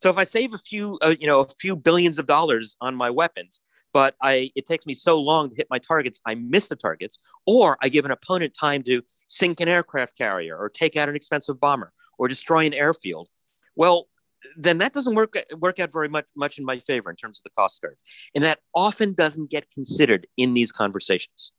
So 0.02 0.10
if 0.10 0.18
I 0.18 0.24
save 0.24 0.52
a 0.52 0.58
few, 0.58 0.98
uh, 1.02 1.14
you 1.18 1.26
know, 1.26 1.40
a 1.40 1.48
few 1.48 1.74
billions 1.74 2.18
of 2.18 2.26
dollars 2.26 2.76
on 2.82 2.94
my 2.96 3.08
weapons, 3.08 3.62
but 3.94 4.16
I 4.20 4.50
it 4.54 4.66
takes 4.66 4.84
me 4.84 4.92
so 4.92 5.18
long 5.18 5.48
to 5.48 5.56
hit 5.56 5.68
my 5.70 5.78
targets, 5.78 6.20
I 6.26 6.34
miss 6.34 6.66
the 6.66 6.76
targets, 6.76 7.18
or 7.46 7.78
I 7.80 7.88
give 7.88 8.04
an 8.04 8.10
opponent 8.10 8.52
time 8.58 8.82
to 8.82 9.00
sink 9.28 9.60
an 9.60 9.68
aircraft 9.68 10.18
carrier 10.18 10.58
or 10.58 10.68
take 10.68 10.96
out 10.96 11.08
an 11.08 11.16
expensive 11.16 11.58
bomber 11.58 11.92
or 12.18 12.28
destroy 12.28 12.66
an 12.66 12.74
airfield. 12.74 13.28
Well, 13.76 14.08
then 14.56 14.78
that 14.78 14.92
doesn't 14.92 15.14
work 15.14 15.36
work 15.58 15.78
out 15.78 15.92
very 15.92 16.08
much 16.08 16.26
much 16.36 16.58
in 16.58 16.66
my 16.66 16.80
favor 16.80 17.08
in 17.08 17.16
terms 17.16 17.38
of 17.38 17.44
the 17.44 17.50
cost 17.50 17.80
curve, 17.80 17.96
and 18.34 18.44
that 18.44 18.58
often 18.74 19.14
doesn't 19.14 19.48
get 19.50 19.70
considered 19.70 20.26
in 20.36 20.52
these 20.52 20.72
conversations. 20.72 21.52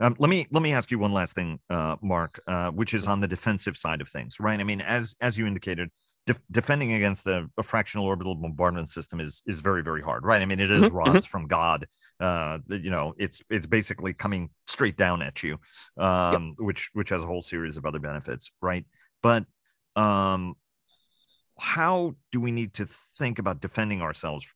Um, 0.00 0.16
let 0.18 0.30
me 0.30 0.46
let 0.50 0.62
me 0.62 0.72
ask 0.72 0.90
you 0.90 0.98
one 0.98 1.12
last 1.12 1.34
thing, 1.34 1.58
uh, 1.68 1.96
Mark, 2.00 2.40
uh, 2.46 2.70
which 2.70 2.94
is 2.94 3.06
on 3.06 3.20
the 3.20 3.28
defensive 3.28 3.76
side 3.76 4.00
of 4.00 4.08
things, 4.08 4.40
right? 4.40 4.58
I 4.58 4.64
mean, 4.64 4.80
as 4.80 5.16
as 5.20 5.36
you 5.36 5.46
indicated, 5.46 5.90
def- 6.26 6.40
defending 6.50 6.92
against 6.94 7.26
a, 7.26 7.48
a, 7.58 7.62
fractional 7.62 8.06
orbital 8.06 8.34
bombardment 8.34 8.88
system 8.88 9.20
is 9.20 9.42
is 9.46 9.60
very 9.60 9.82
very 9.82 10.02
hard, 10.02 10.24
right? 10.24 10.42
I 10.42 10.46
mean, 10.46 10.60
it 10.60 10.70
is 10.70 10.84
mm-hmm. 10.84 10.96
rods 10.96 11.10
mm-hmm. 11.10 11.18
from 11.20 11.46
God. 11.46 11.86
Uh, 12.20 12.58
you 12.68 12.90
know, 12.90 13.14
it's 13.18 13.42
it's 13.50 13.66
basically 13.66 14.14
coming 14.14 14.50
straight 14.66 14.96
down 14.96 15.22
at 15.22 15.42
you, 15.42 15.58
um, 15.96 16.32
yep. 16.58 16.66
which 16.66 16.90
which 16.92 17.08
has 17.10 17.22
a 17.22 17.26
whole 17.26 17.42
series 17.42 17.76
of 17.76 17.86
other 17.86 17.98
benefits, 17.98 18.50
right? 18.60 18.84
But 19.22 19.44
um, 19.96 20.54
how 21.58 22.14
do 22.32 22.40
we 22.40 22.50
need 22.50 22.74
to 22.74 22.86
think 23.18 23.38
about 23.38 23.60
defending 23.60 24.02
ourselves 24.02 24.46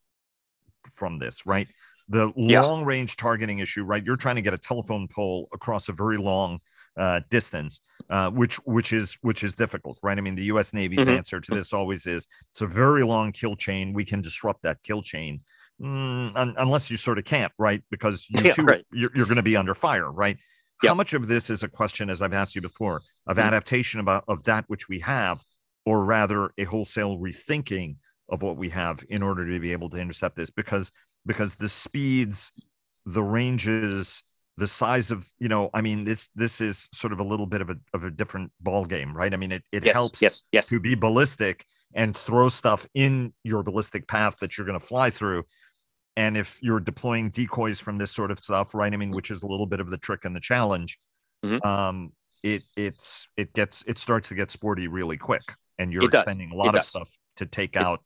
from 0.95 1.19
this, 1.19 1.47
right? 1.47 1.69
The 2.09 2.33
yeah. 2.37 2.63
long 2.63 2.85
range 2.85 3.17
targeting 3.17 3.59
issue, 3.59 3.85
right? 3.85 4.05
You're 4.05 4.17
trying 4.17 4.37
to 4.37 4.43
get 4.43 4.55
a 4.55 4.59
telephone 4.59 5.09
pole 5.09 5.49
across 5.53 5.89
a 5.89 5.93
very 5.93 6.17
long 6.17 6.59
uh, 6.99 7.21
distance, 7.31 7.81
uh, 8.11 8.31
which 8.31 8.57
which 8.65 8.93
is 8.93 9.17
which 9.23 9.45
is 9.45 9.55
difficult, 9.55 9.99
right? 10.03 10.19
I 10.19 10.21
mean, 10.21 10.35
the 10.35 10.45
U.S. 10.45 10.75
Navy's 10.75 11.01
mm-hmm. 11.01 11.11
answer 11.11 11.41
to 11.41 11.55
this 11.55 11.73
always 11.73 12.07
is 12.07 12.27
it's 12.51 12.61
a 12.61 12.67
very 12.67 13.05
long 13.05 13.33
kill 13.33 13.57
chain. 13.57 13.93
We 13.93 14.05
can 14.05 14.21
disrupt 14.21 14.63
that 14.63 14.83
kill 14.83 15.03
chain, 15.03 15.41
mm, 15.81 16.33
un- 16.35 16.55
unless 16.59 16.91
you 16.91 16.97
sort 16.97 17.19
of 17.19 17.25
can't, 17.25 17.53
right? 17.59 17.83
Because 17.91 18.27
you 18.29 18.43
yeah, 18.45 18.53
too, 18.53 18.63
right. 18.65 18.85
you're, 18.93 19.11
you're 19.15 19.27
going 19.27 19.37
to 19.37 19.43
be 19.43 19.57
under 19.57 19.75
fire, 19.75 20.11
right? 20.11 20.37
Yep. 20.83 20.91
How 20.91 20.95
much 20.95 21.13
of 21.15 21.27
this 21.27 21.51
is 21.51 21.63
a 21.63 21.69
question, 21.69 22.11
as 22.11 22.23
I've 22.23 22.33
asked 22.33 22.55
you 22.55 22.63
before, 22.63 23.03
of 23.27 23.37
mm-hmm. 23.37 23.47
adaptation 23.47 24.01
about 24.01 24.25
of 24.29 24.43
that 24.45 24.65
which 24.67 24.89
we 24.89 25.01
have, 25.01 25.43
or 25.87 26.05
rather 26.05 26.51
a 26.59 26.65
wholesale 26.65 27.19
rethinking 27.19 27.97
of 28.29 28.43
what 28.43 28.57
we 28.57 28.69
have 28.71 29.05
in 29.09 29.23
order 29.23 29.51
to 29.51 29.61
be 29.61 29.73
able 29.73 29.89
to 29.91 29.99
intercept 29.99 30.37
this? 30.37 30.51
Because 30.51 30.93
because 31.27 31.57
the 31.57 31.69
speeds, 31.69 32.53
the 33.05 33.23
ranges, 33.23 34.23
the 34.59 34.67
size 34.67 35.11
of 35.13 35.27
you 35.39 35.49
know 35.49 35.71
i 35.73 35.81
mean 35.81 36.05
this 36.05 36.29
this 36.35 36.61
is 36.61 36.89
sort 36.93 37.13
of 37.13 37.21
a 37.21 37.25
little 37.25 37.47
bit 37.47 37.61
of 37.61 37.71
a, 37.71 37.77
of 37.95 38.03
a 38.03 38.11
different 38.11 38.51
ball 38.61 38.85
game 38.85 39.17
right 39.17 39.33
i 39.33 39.37
mean 39.37 39.53
it, 39.53 39.63
it 39.73 39.87
yes, 39.87 39.95
helps 39.95 40.21
yes, 40.21 40.43
yes. 40.51 40.67
to 40.67 40.81
be 40.81 40.95
ballistic 40.97 41.65
and 41.95 42.17
throw 42.17 42.49
stuff 42.49 42.87
in 42.95 43.33
your 43.45 43.63
ballistic 43.63 44.09
path 44.09 44.37
that 44.41 44.59
you're 44.59 44.67
going 44.67 44.79
to 44.79 44.85
fly 44.85 45.11
through 45.11 45.45
and 46.17 46.37
if 46.37 46.59
you're 46.61 46.81
deploying 46.81 47.31
decoys 47.31 47.79
from 47.79 47.99
this 47.99 48.11
sort 48.11 48.33
of 48.33 48.39
stuff 48.41 48.75
right 48.75 48.93
i 48.93 48.97
mean 48.97 49.13
which 49.13 49.31
is 49.31 49.45
a 49.45 49.47
little 49.47 49.67
bit 49.67 49.79
of 49.79 49.91
the 49.91 49.99
trick 49.99 50.25
and 50.25 50.35
the 50.35 50.41
challenge 50.41 50.99
mm-hmm. 51.45 51.67
um 51.67 52.13
it 52.43 52.65
it's 52.77 53.29
it 53.37 53.53
gets 53.53 53.85
it 53.87 53.97
starts 53.97 54.29
to 54.29 54.35
get 54.35 54.51
sporty 54.51 54.89
really 54.89 55.17
quick 55.17 55.43
and 55.79 55.93
you're 55.93 56.03
spending 56.11 56.51
a 56.51 56.55
lot 56.55 56.67
it 56.67 56.69
of 56.71 56.75
does. 56.75 56.89
stuff 56.89 57.17
to 57.37 57.47
take 57.47 57.77
it, 57.77 57.83
out 57.83 58.03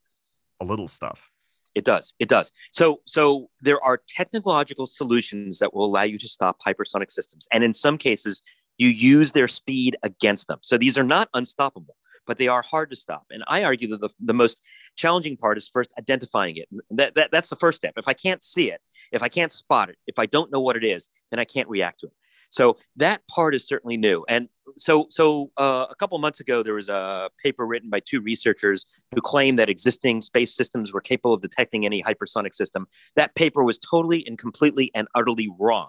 a 0.60 0.64
little 0.64 0.86
stuff 0.86 1.31
it 1.74 1.84
does. 1.84 2.14
It 2.18 2.28
does. 2.28 2.50
So, 2.72 3.00
so 3.06 3.48
there 3.60 3.82
are 3.82 4.00
technological 4.08 4.86
solutions 4.86 5.58
that 5.58 5.74
will 5.74 5.84
allow 5.84 6.02
you 6.02 6.18
to 6.18 6.28
stop 6.28 6.58
hypersonic 6.66 7.10
systems, 7.10 7.48
and 7.52 7.64
in 7.64 7.74
some 7.74 7.98
cases, 7.98 8.42
you 8.78 8.88
use 8.88 9.32
their 9.32 9.48
speed 9.48 9.96
against 10.02 10.48
them. 10.48 10.58
So 10.62 10.78
these 10.78 10.96
are 10.96 11.04
not 11.04 11.28
unstoppable, 11.34 11.94
but 12.26 12.38
they 12.38 12.48
are 12.48 12.62
hard 12.62 12.90
to 12.90 12.96
stop. 12.96 13.26
And 13.30 13.44
I 13.46 13.64
argue 13.64 13.88
that 13.88 14.00
the, 14.00 14.08
the 14.18 14.32
most 14.32 14.62
challenging 14.96 15.36
part 15.36 15.56
is 15.56 15.68
first 15.68 15.92
identifying 15.98 16.56
it. 16.56 16.68
That, 16.90 17.14
that, 17.14 17.30
that's 17.30 17.48
the 17.48 17.56
first 17.56 17.76
step. 17.76 17.94
If 17.96 18.08
I 18.08 18.14
can't 18.14 18.42
see 18.42 18.70
it, 18.70 18.80
if 19.12 19.22
I 19.22 19.28
can't 19.28 19.52
spot 19.52 19.90
it, 19.90 19.98
if 20.06 20.18
I 20.18 20.26
don't 20.26 20.50
know 20.50 20.60
what 20.60 20.76
it 20.76 20.84
is, 20.84 21.10
then 21.30 21.38
I 21.38 21.44
can't 21.44 21.68
react 21.68 22.00
to 22.00 22.06
it. 22.06 22.12
So 22.52 22.76
that 22.96 23.26
part 23.26 23.54
is 23.54 23.66
certainly 23.66 23.96
new. 23.96 24.24
And 24.28 24.48
so, 24.76 25.06
so 25.10 25.50
uh, 25.56 25.86
a 25.90 25.94
couple 25.94 26.18
months 26.18 26.40
ago, 26.40 26.62
there 26.62 26.74
was 26.74 26.88
a 26.88 27.30
paper 27.42 27.66
written 27.66 27.90
by 27.90 28.00
two 28.00 28.20
researchers 28.20 28.86
who 29.14 29.20
claimed 29.20 29.58
that 29.58 29.70
existing 29.70 30.20
space 30.20 30.54
systems 30.54 30.92
were 30.92 31.00
capable 31.00 31.34
of 31.34 31.40
detecting 31.40 31.84
any 31.84 32.02
hypersonic 32.02 32.54
system. 32.54 32.86
That 33.16 33.34
paper 33.34 33.64
was 33.64 33.78
totally 33.78 34.24
and 34.26 34.38
completely 34.38 34.90
and 34.94 35.08
utterly 35.14 35.48
wrong. 35.58 35.88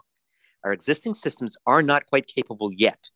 Our 0.63 0.71
existing 0.71 1.13
systems 1.15 1.57
are 1.67 1.81
not 1.81 2.05
quite 2.05 2.27
capable 2.27 2.71
yet 2.73 3.09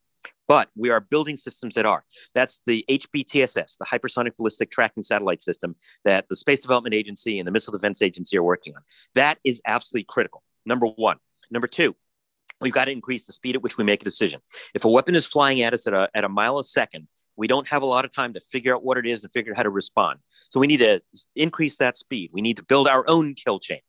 but 0.48 0.70
we 0.76 0.90
are 0.90 1.00
building 1.00 1.38
systems 1.38 1.76
that 1.76 1.86
are. 1.86 2.04
That's 2.34 2.60
the 2.66 2.86
HBTSS, 2.90 3.78
the 3.78 3.86
Hypersonic 3.86 4.36
Ballistic 4.38 4.72
Tracking 4.72 5.04
Satellite 5.04 5.42
System 5.42 5.76
that 6.06 6.28
the 6.30 6.36
Space 6.36 6.60
Development 6.62 6.94
Agency 6.94 7.40
and 7.40 7.48
the 7.48 7.52
Missile 7.52 7.72
Defense 7.72 8.02
Agency 8.02 8.38
are 8.38 8.44
working 8.44 8.76
on. 8.76 8.82
That 9.16 9.40
is 9.44 9.62
absolutely 9.66 10.06
critical. 10.06 10.44
Number 10.66 10.88
one. 10.88 11.18
Number 11.50 11.68
two, 11.68 11.96
we've 12.62 12.74
got 12.74 12.86
to 12.86 12.91
increase 12.91 13.26
the 13.26 13.34
speed 13.34 13.56
at 13.56 13.62
which 13.62 13.78
we 13.78 13.84
make 13.84 14.02
a 14.02 14.06
decision. 14.06 14.41
If 14.74 14.86
a 14.86 14.89
weapon 14.89 15.15
is 15.15 15.26
flying 15.26 15.62
at 15.62 15.74
us 15.74 15.88
at 15.88 15.93
a, 15.93 16.10
at 16.13 16.24
a 16.24 16.30
mile 16.30 16.60
a 16.60 16.63
second, 16.63 17.08
we 17.36 17.48
don't 17.48 17.67
have 17.67 17.84
a 17.84 17.86
lot 17.86 18.04
of 18.04 18.13
time 18.13 18.34
to 18.34 18.41
figure 18.41 18.76
out 18.76 18.84
what 18.84 18.98
it 18.98 19.06
is 19.06 19.24
and 19.24 19.32
figure 19.32 19.54
out 19.54 19.58
how 19.58 19.63
to 19.63 19.70
respond. 19.70 20.20
So 20.28 20.60
we 20.60 20.67
need 20.67 20.78
to 20.78 21.02
increase 21.36 21.78
that 21.78 21.96
speed. 21.96 22.32
We 22.34 22.41
need 22.41 22.58
to 22.58 22.63
build 22.63 22.88
our 22.88 23.06
own 23.08 23.36
kill 23.36 23.60
chain. 23.60 23.80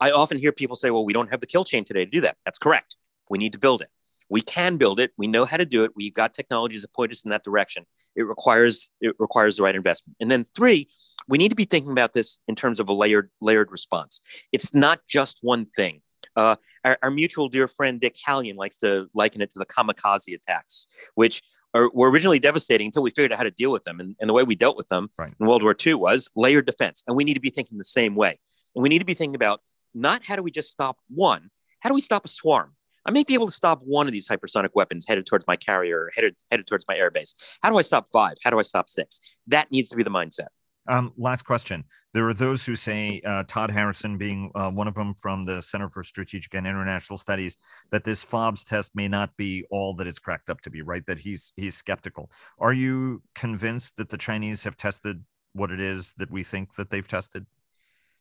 I 0.00 0.10
often 0.10 0.38
hear 0.38 0.52
people 0.52 0.76
say, 0.76 0.90
well, 0.90 1.04
we 1.04 1.12
don't 1.12 1.30
have 1.30 1.40
the 1.40 1.46
kill 1.46 1.64
chain 1.64 1.84
today 1.84 2.04
to 2.04 2.10
do 2.10 2.20
that. 2.22 2.36
That's 2.44 2.58
correct. 2.58 2.96
We 3.28 3.38
need 3.38 3.52
to 3.52 3.58
build 3.58 3.82
it. 3.82 3.88
We 4.28 4.40
can 4.40 4.78
build 4.78 4.98
it. 4.98 5.10
We 5.18 5.26
know 5.26 5.44
how 5.44 5.58
to 5.58 5.66
do 5.66 5.84
it. 5.84 5.90
We've 5.94 6.14
got 6.14 6.32
technologies 6.32 6.82
that 6.82 6.94
point 6.94 7.12
us 7.12 7.22
in 7.24 7.30
that 7.30 7.44
direction. 7.44 7.84
It 8.16 8.22
requires 8.22 8.90
it 9.00 9.14
requires 9.18 9.56
the 9.56 9.62
right 9.62 9.74
investment. 9.74 10.16
And 10.20 10.30
then 10.30 10.44
three, 10.44 10.88
we 11.28 11.36
need 11.36 11.50
to 11.50 11.54
be 11.54 11.66
thinking 11.66 11.92
about 11.92 12.14
this 12.14 12.38
in 12.48 12.54
terms 12.54 12.80
of 12.80 12.88
a 12.88 12.94
layered 12.94 13.30
layered 13.42 13.70
response. 13.70 14.22
It's 14.50 14.72
not 14.72 15.00
just 15.06 15.40
one 15.42 15.66
thing. 15.66 16.00
Uh, 16.36 16.56
our, 16.84 16.98
our, 17.02 17.10
mutual 17.10 17.48
dear 17.48 17.68
friend 17.68 18.00
Dick 18.00 18.16
Hallion 18.26 18.56
likes 18.56 18.78
to 18.78 19.08
liken 19.14 19.42
it 19.42 19.50
to 19.50 19.58
the 19.58 19.66
kamikaze 19.66 20.34
attacks, 20.34 20.86
which 21.14 21.42
are, 21.74 21.90
were 21.92 22.10
originally 22.10 22.38
devastating 22.38 22.86
until 22.86 23.02
we 23.02 23.10
figured 23.10 23.32
out 23.32 23.38
how 23.38 23.44
to 23.44 23.50
deal 23.50 23.70
with 23.70 23.84
them. 23.84 24.00
And, 24.00 24.16
and 24.20 24.28
the 24.28 24.34
way 24.34 24.42
we 24.42 24.54
dealt 24.54 24.76
with 24.76 24.88
them 24.88 25.10
right. 25.18 25.32
in 25.38 25.46
World 25.46 25.62
War 25.62 25.76
II 25.78 25.94
was 25.94 26.30
layered 26.34 26.66
defense. 26.66 27.02
And 27.06 27.16
we 27.16 27.24
need 27.24 27.34
to 27.34 27.40
be 27.40 27.50
thinking 27.50 27.78
the 27.78 27.84
same 27.84 28.14
way. 28.14 28.38
And 28.74 28.82
we 28.82 28.88
need 28.88 29.00
to 29.00 29.04
be 29.04 29.14
thinking 29.14 29.34
about 29.34 29.60
not 29.94 30.24
how 30.24 30.36
do 30.36 30.42
we 30.42 30.50
just 30.50 30.70
stop 30.70 30.98
one, 31.08 31.50
how 31.80 31.88
do 31.88 31.94
we 31.94 32.00
stop 32.00 32.24
a 32.24 32.28
swarm? 32.28 32.74
I 33.04 33.10
may 33.10 33.24
be 33.24 33.34
able 33.34 33.46
to 33.46 33.52
stop 33.52 33.80
one 33.82 34.06
of 34.06 34.12
these 34.12 34.28
hypersonic 34.28 34.70
weapons 34.74 35.06
headed 35.08 35.26
towards 35.26 35.46
my 35.46 35.56
carrier, 35.56 36.10
headed 36.14 36.36
headed 36.50 36.66
towards 36.68 36.84
my 36.86 36.94
airbase. 36.94 37.34
How 37.60 37.70
do 37.70 37.76
I 37.76 37.82
stop 37.82 38.06
five? 38.12 38.34
How 38.44 38.50
do 38.50 38.60
I 38.60 38.62
stop 38.62 38.88
six? 38.88 39.20
That 39.48 39.70
needs 39.72 39.88
to 39.88 39.96
be 39.96 40.04
the 40.04 40.10
mindset. 40.10 40.48
Um, 40.88 41.12
last 41.16 41.42
question. 41.42 41.84
There 42.14 42.28
are 42.28 42.34
those 42.34 42.64
who 42.64 42.76
say, 42.76 43.22
uh, 43.24 43.44
Todd 43.48 43.70
Harrison 43.70 44.18
being 44.18 44.50
uh, 44.54 44.70
one 44.70 44.86
of 44.86 44.94
them 44.94 45.14
from 45.14 45.46
the 45.46 45.62
Center 45.62 45.88
for 45.88 46.02
Strategic 46.02 46.52
and 46.54 46.66
International 46.66 47.16
Studies, 47.16 47.56
that 47.90 48.04
this 48.04 48.22
FOBS 48.22 48.64
test 48.64 48.92
may 48.94 49.08
not 49.08 49.34
be 49.36 49.64
all 49.70 49.94
that 49.94 50.06
it's 50.06 50.18
cracked 50.18 50.50
up 50.50 50.60
to 50.62 50.70
be. 50.70 50.82
Right? 50.82 51.04
That 51.06 51.18
he's 51.18 51.52
he's 51.56 51.74
skeptical. 51.74 52.30
Are 52.58 52.72
you 52.72 53.22
convinced 53.34 53.96
that 53.96 54.10
the 54.10 54.18
Chinese 54.18 54.64
have 54.64 54.76
tested 54.76 55.24
what 55.54 55.70
it 55.70 55.80
is 55.80 56.14
that 56.18 56.30
we 56.30 56.42
think 56.42 56.74
that 56.74 56.90
they've 56.90 57.06
tested? 57.08 57.46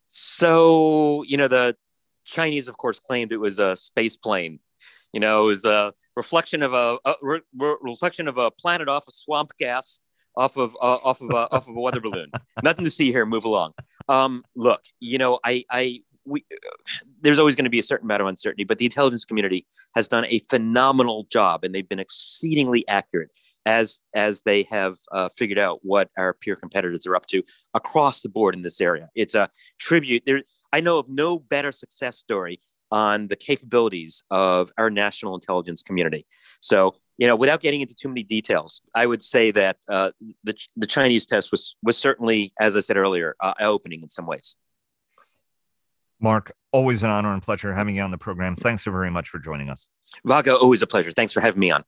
So 0.07 1.23
you 1.23 1.37
know 1.37 1.47
the 1.47 1.75
Chinese, 2.25 2.67
of 2.67 2.77
course, 2.77 2.99
claimed 2.99 3.31
it 3.31 3.37
was 3.37 3.59
a 3.59 3.75
space 3.75 4.15
plane. 4.15 4.59
You 5.13 5.19
know, 5.19 5.45
it 5.45 5.47
was 5.47 5.65
a 5.65 5.93
reflection 6.15 6.63
of 6.63 6.73
a, 6.73 6.97
a 7.03 7.15
re- 7.21 7.41
reflection 7.81 8.29
of 8.29 8.37
a 8.37 8.49
planet 8.51 8.87
off 8.87 9.07
of 9.07 9.13
swamp 9.13 9.51
gas 9.57 9.99
off 10.35 10.57
of 10.57 10.75
uh, 10.81 10.97
off 11.03 11.21
of 11.21 11.31
uh, 11.31 11.47
off 11.51 11.67
of 11.67 11.75
a 11.75 11.79
weather 11.79 12.01
balloon. 12.01 12.31
Nothing 12.63 12.85
to 12.85 12.91
see 12.91 13.11
here. 13.11 13.25
Move 13.25 13.45
along. 13.45 13.73
Um, 14.09 14.43
look, 14.55 14.81
you 14.99 15.17
know, 15.17 15.39
I 15.43 15.63
I 15.69 16.01
we 16.25 16.45
there's 17.21 17.39
always 17.39 17.55
going 17.55 17.65
to 17.65 17.71
be 17.71 17.79
a 17.79 17.83
certain 17.83 18.05
amount 18.07 18.21
of 18.21 18.27
uncertainty, 18.27 18.63
but 18.63 18.77
the 18.77 18.85
intelligence 18.85 19.25
community 19.25 19.65
has 19.95 20.07
done 20.07 20.25
a 20.25 20.39
phenomenal 20.39 21.27
job, 21.31 21.63
and 21.63 21.73
they've 21.73 21.87
been 21.87 21.99
exceedingly 21.99 22.87
accurate 22.87 23.29
as 23.65 23.99
as 24.15 24.41
they 24.41 24.63
have 24.69 24.97
uh, 25.11 25.29
figured 25.29 25.59
out 25.59 25.79
what 25.83 26.09
our 26.17 26.33
peer 26.33 26.55
competitors 26.55 27.05
are 27.05 27.15
up 27.15 27.27
to 27.27 27.43
across 27.73 28.21
the 28.21 28.29
board 28.29 28.55
in 28.55 28.61
this 28.61 28.81
area. 28.81 29.09
It's 29.15 29.35
a 29.35 29.49
tribute. 29.79 30.23
There, 30.25 30.41
I 30.73 30.81
know 30.81 30.99
of 30.99 31.07
no 31.09 31.39
better 31.39 31.71
success 31.71 32.17
story 32.17 32.59
on 32.91 33.27
the 33.27 33.35
capabilities 33.37 34.21
of 34.31 34.69
our 34.77 34.89
national 34.89 35.35
intelligence 35.35 35.81
community. 35.81 36.25
So 36.59 36.95
you 37.21 37.27
know, 37.27 37.35
without 37.35 37.61
getting 37.61 37.81
into 37.81 37.93
too 37.93 38.09
many 38.09 38.23
details, 38.23 38.81
I 38.95 39.05
would 39.05 39.21
say 39.21 39.51
that 39.51 39.77
uh, 39.87 40.09
the 40.43 40.55
the 40.75 40.87
Chinese 40.87 41.27
test 41.27 41.51
was 41.51 41.75
was 41.83 41.95
certainly, 41.95 42.51
as 42.59 42.75
I 42.75 42.79
said 42.79 42.97
earlier, 42.97 43.35
uh, 43.39 43.53
opening 43.59 44.01
in 44.01 44.09
some 44.09 44.25
ways. 44.25 44.57
Mark, 46.19 46.51
always 46.71 47.03
an 47.03 47.11
honor 47.11 47.31
and 47.31 47.43
pleasure 47.43 47.75
having 47.75 47.95
you 47.95 48.01
on 48.01 48.09
the 48.09 48.17
program. 48.17 48.55
Thanks 48.55 48.85
so 48.85 48.91
very 48.91 49.11
much 49.11 49.29
for 49.29 49.37
joining 49.37 49.69
us. 49.69 49.87
Vago, 50.25 50.55
always 50.55 50.81
a 50.81 50.87
pleasure. 50.87 51.11
Thanks 51.11 51.31
for 51.31 51.41
having 51.41 51.59
me 51.59 51.69
on. 51.69 51.83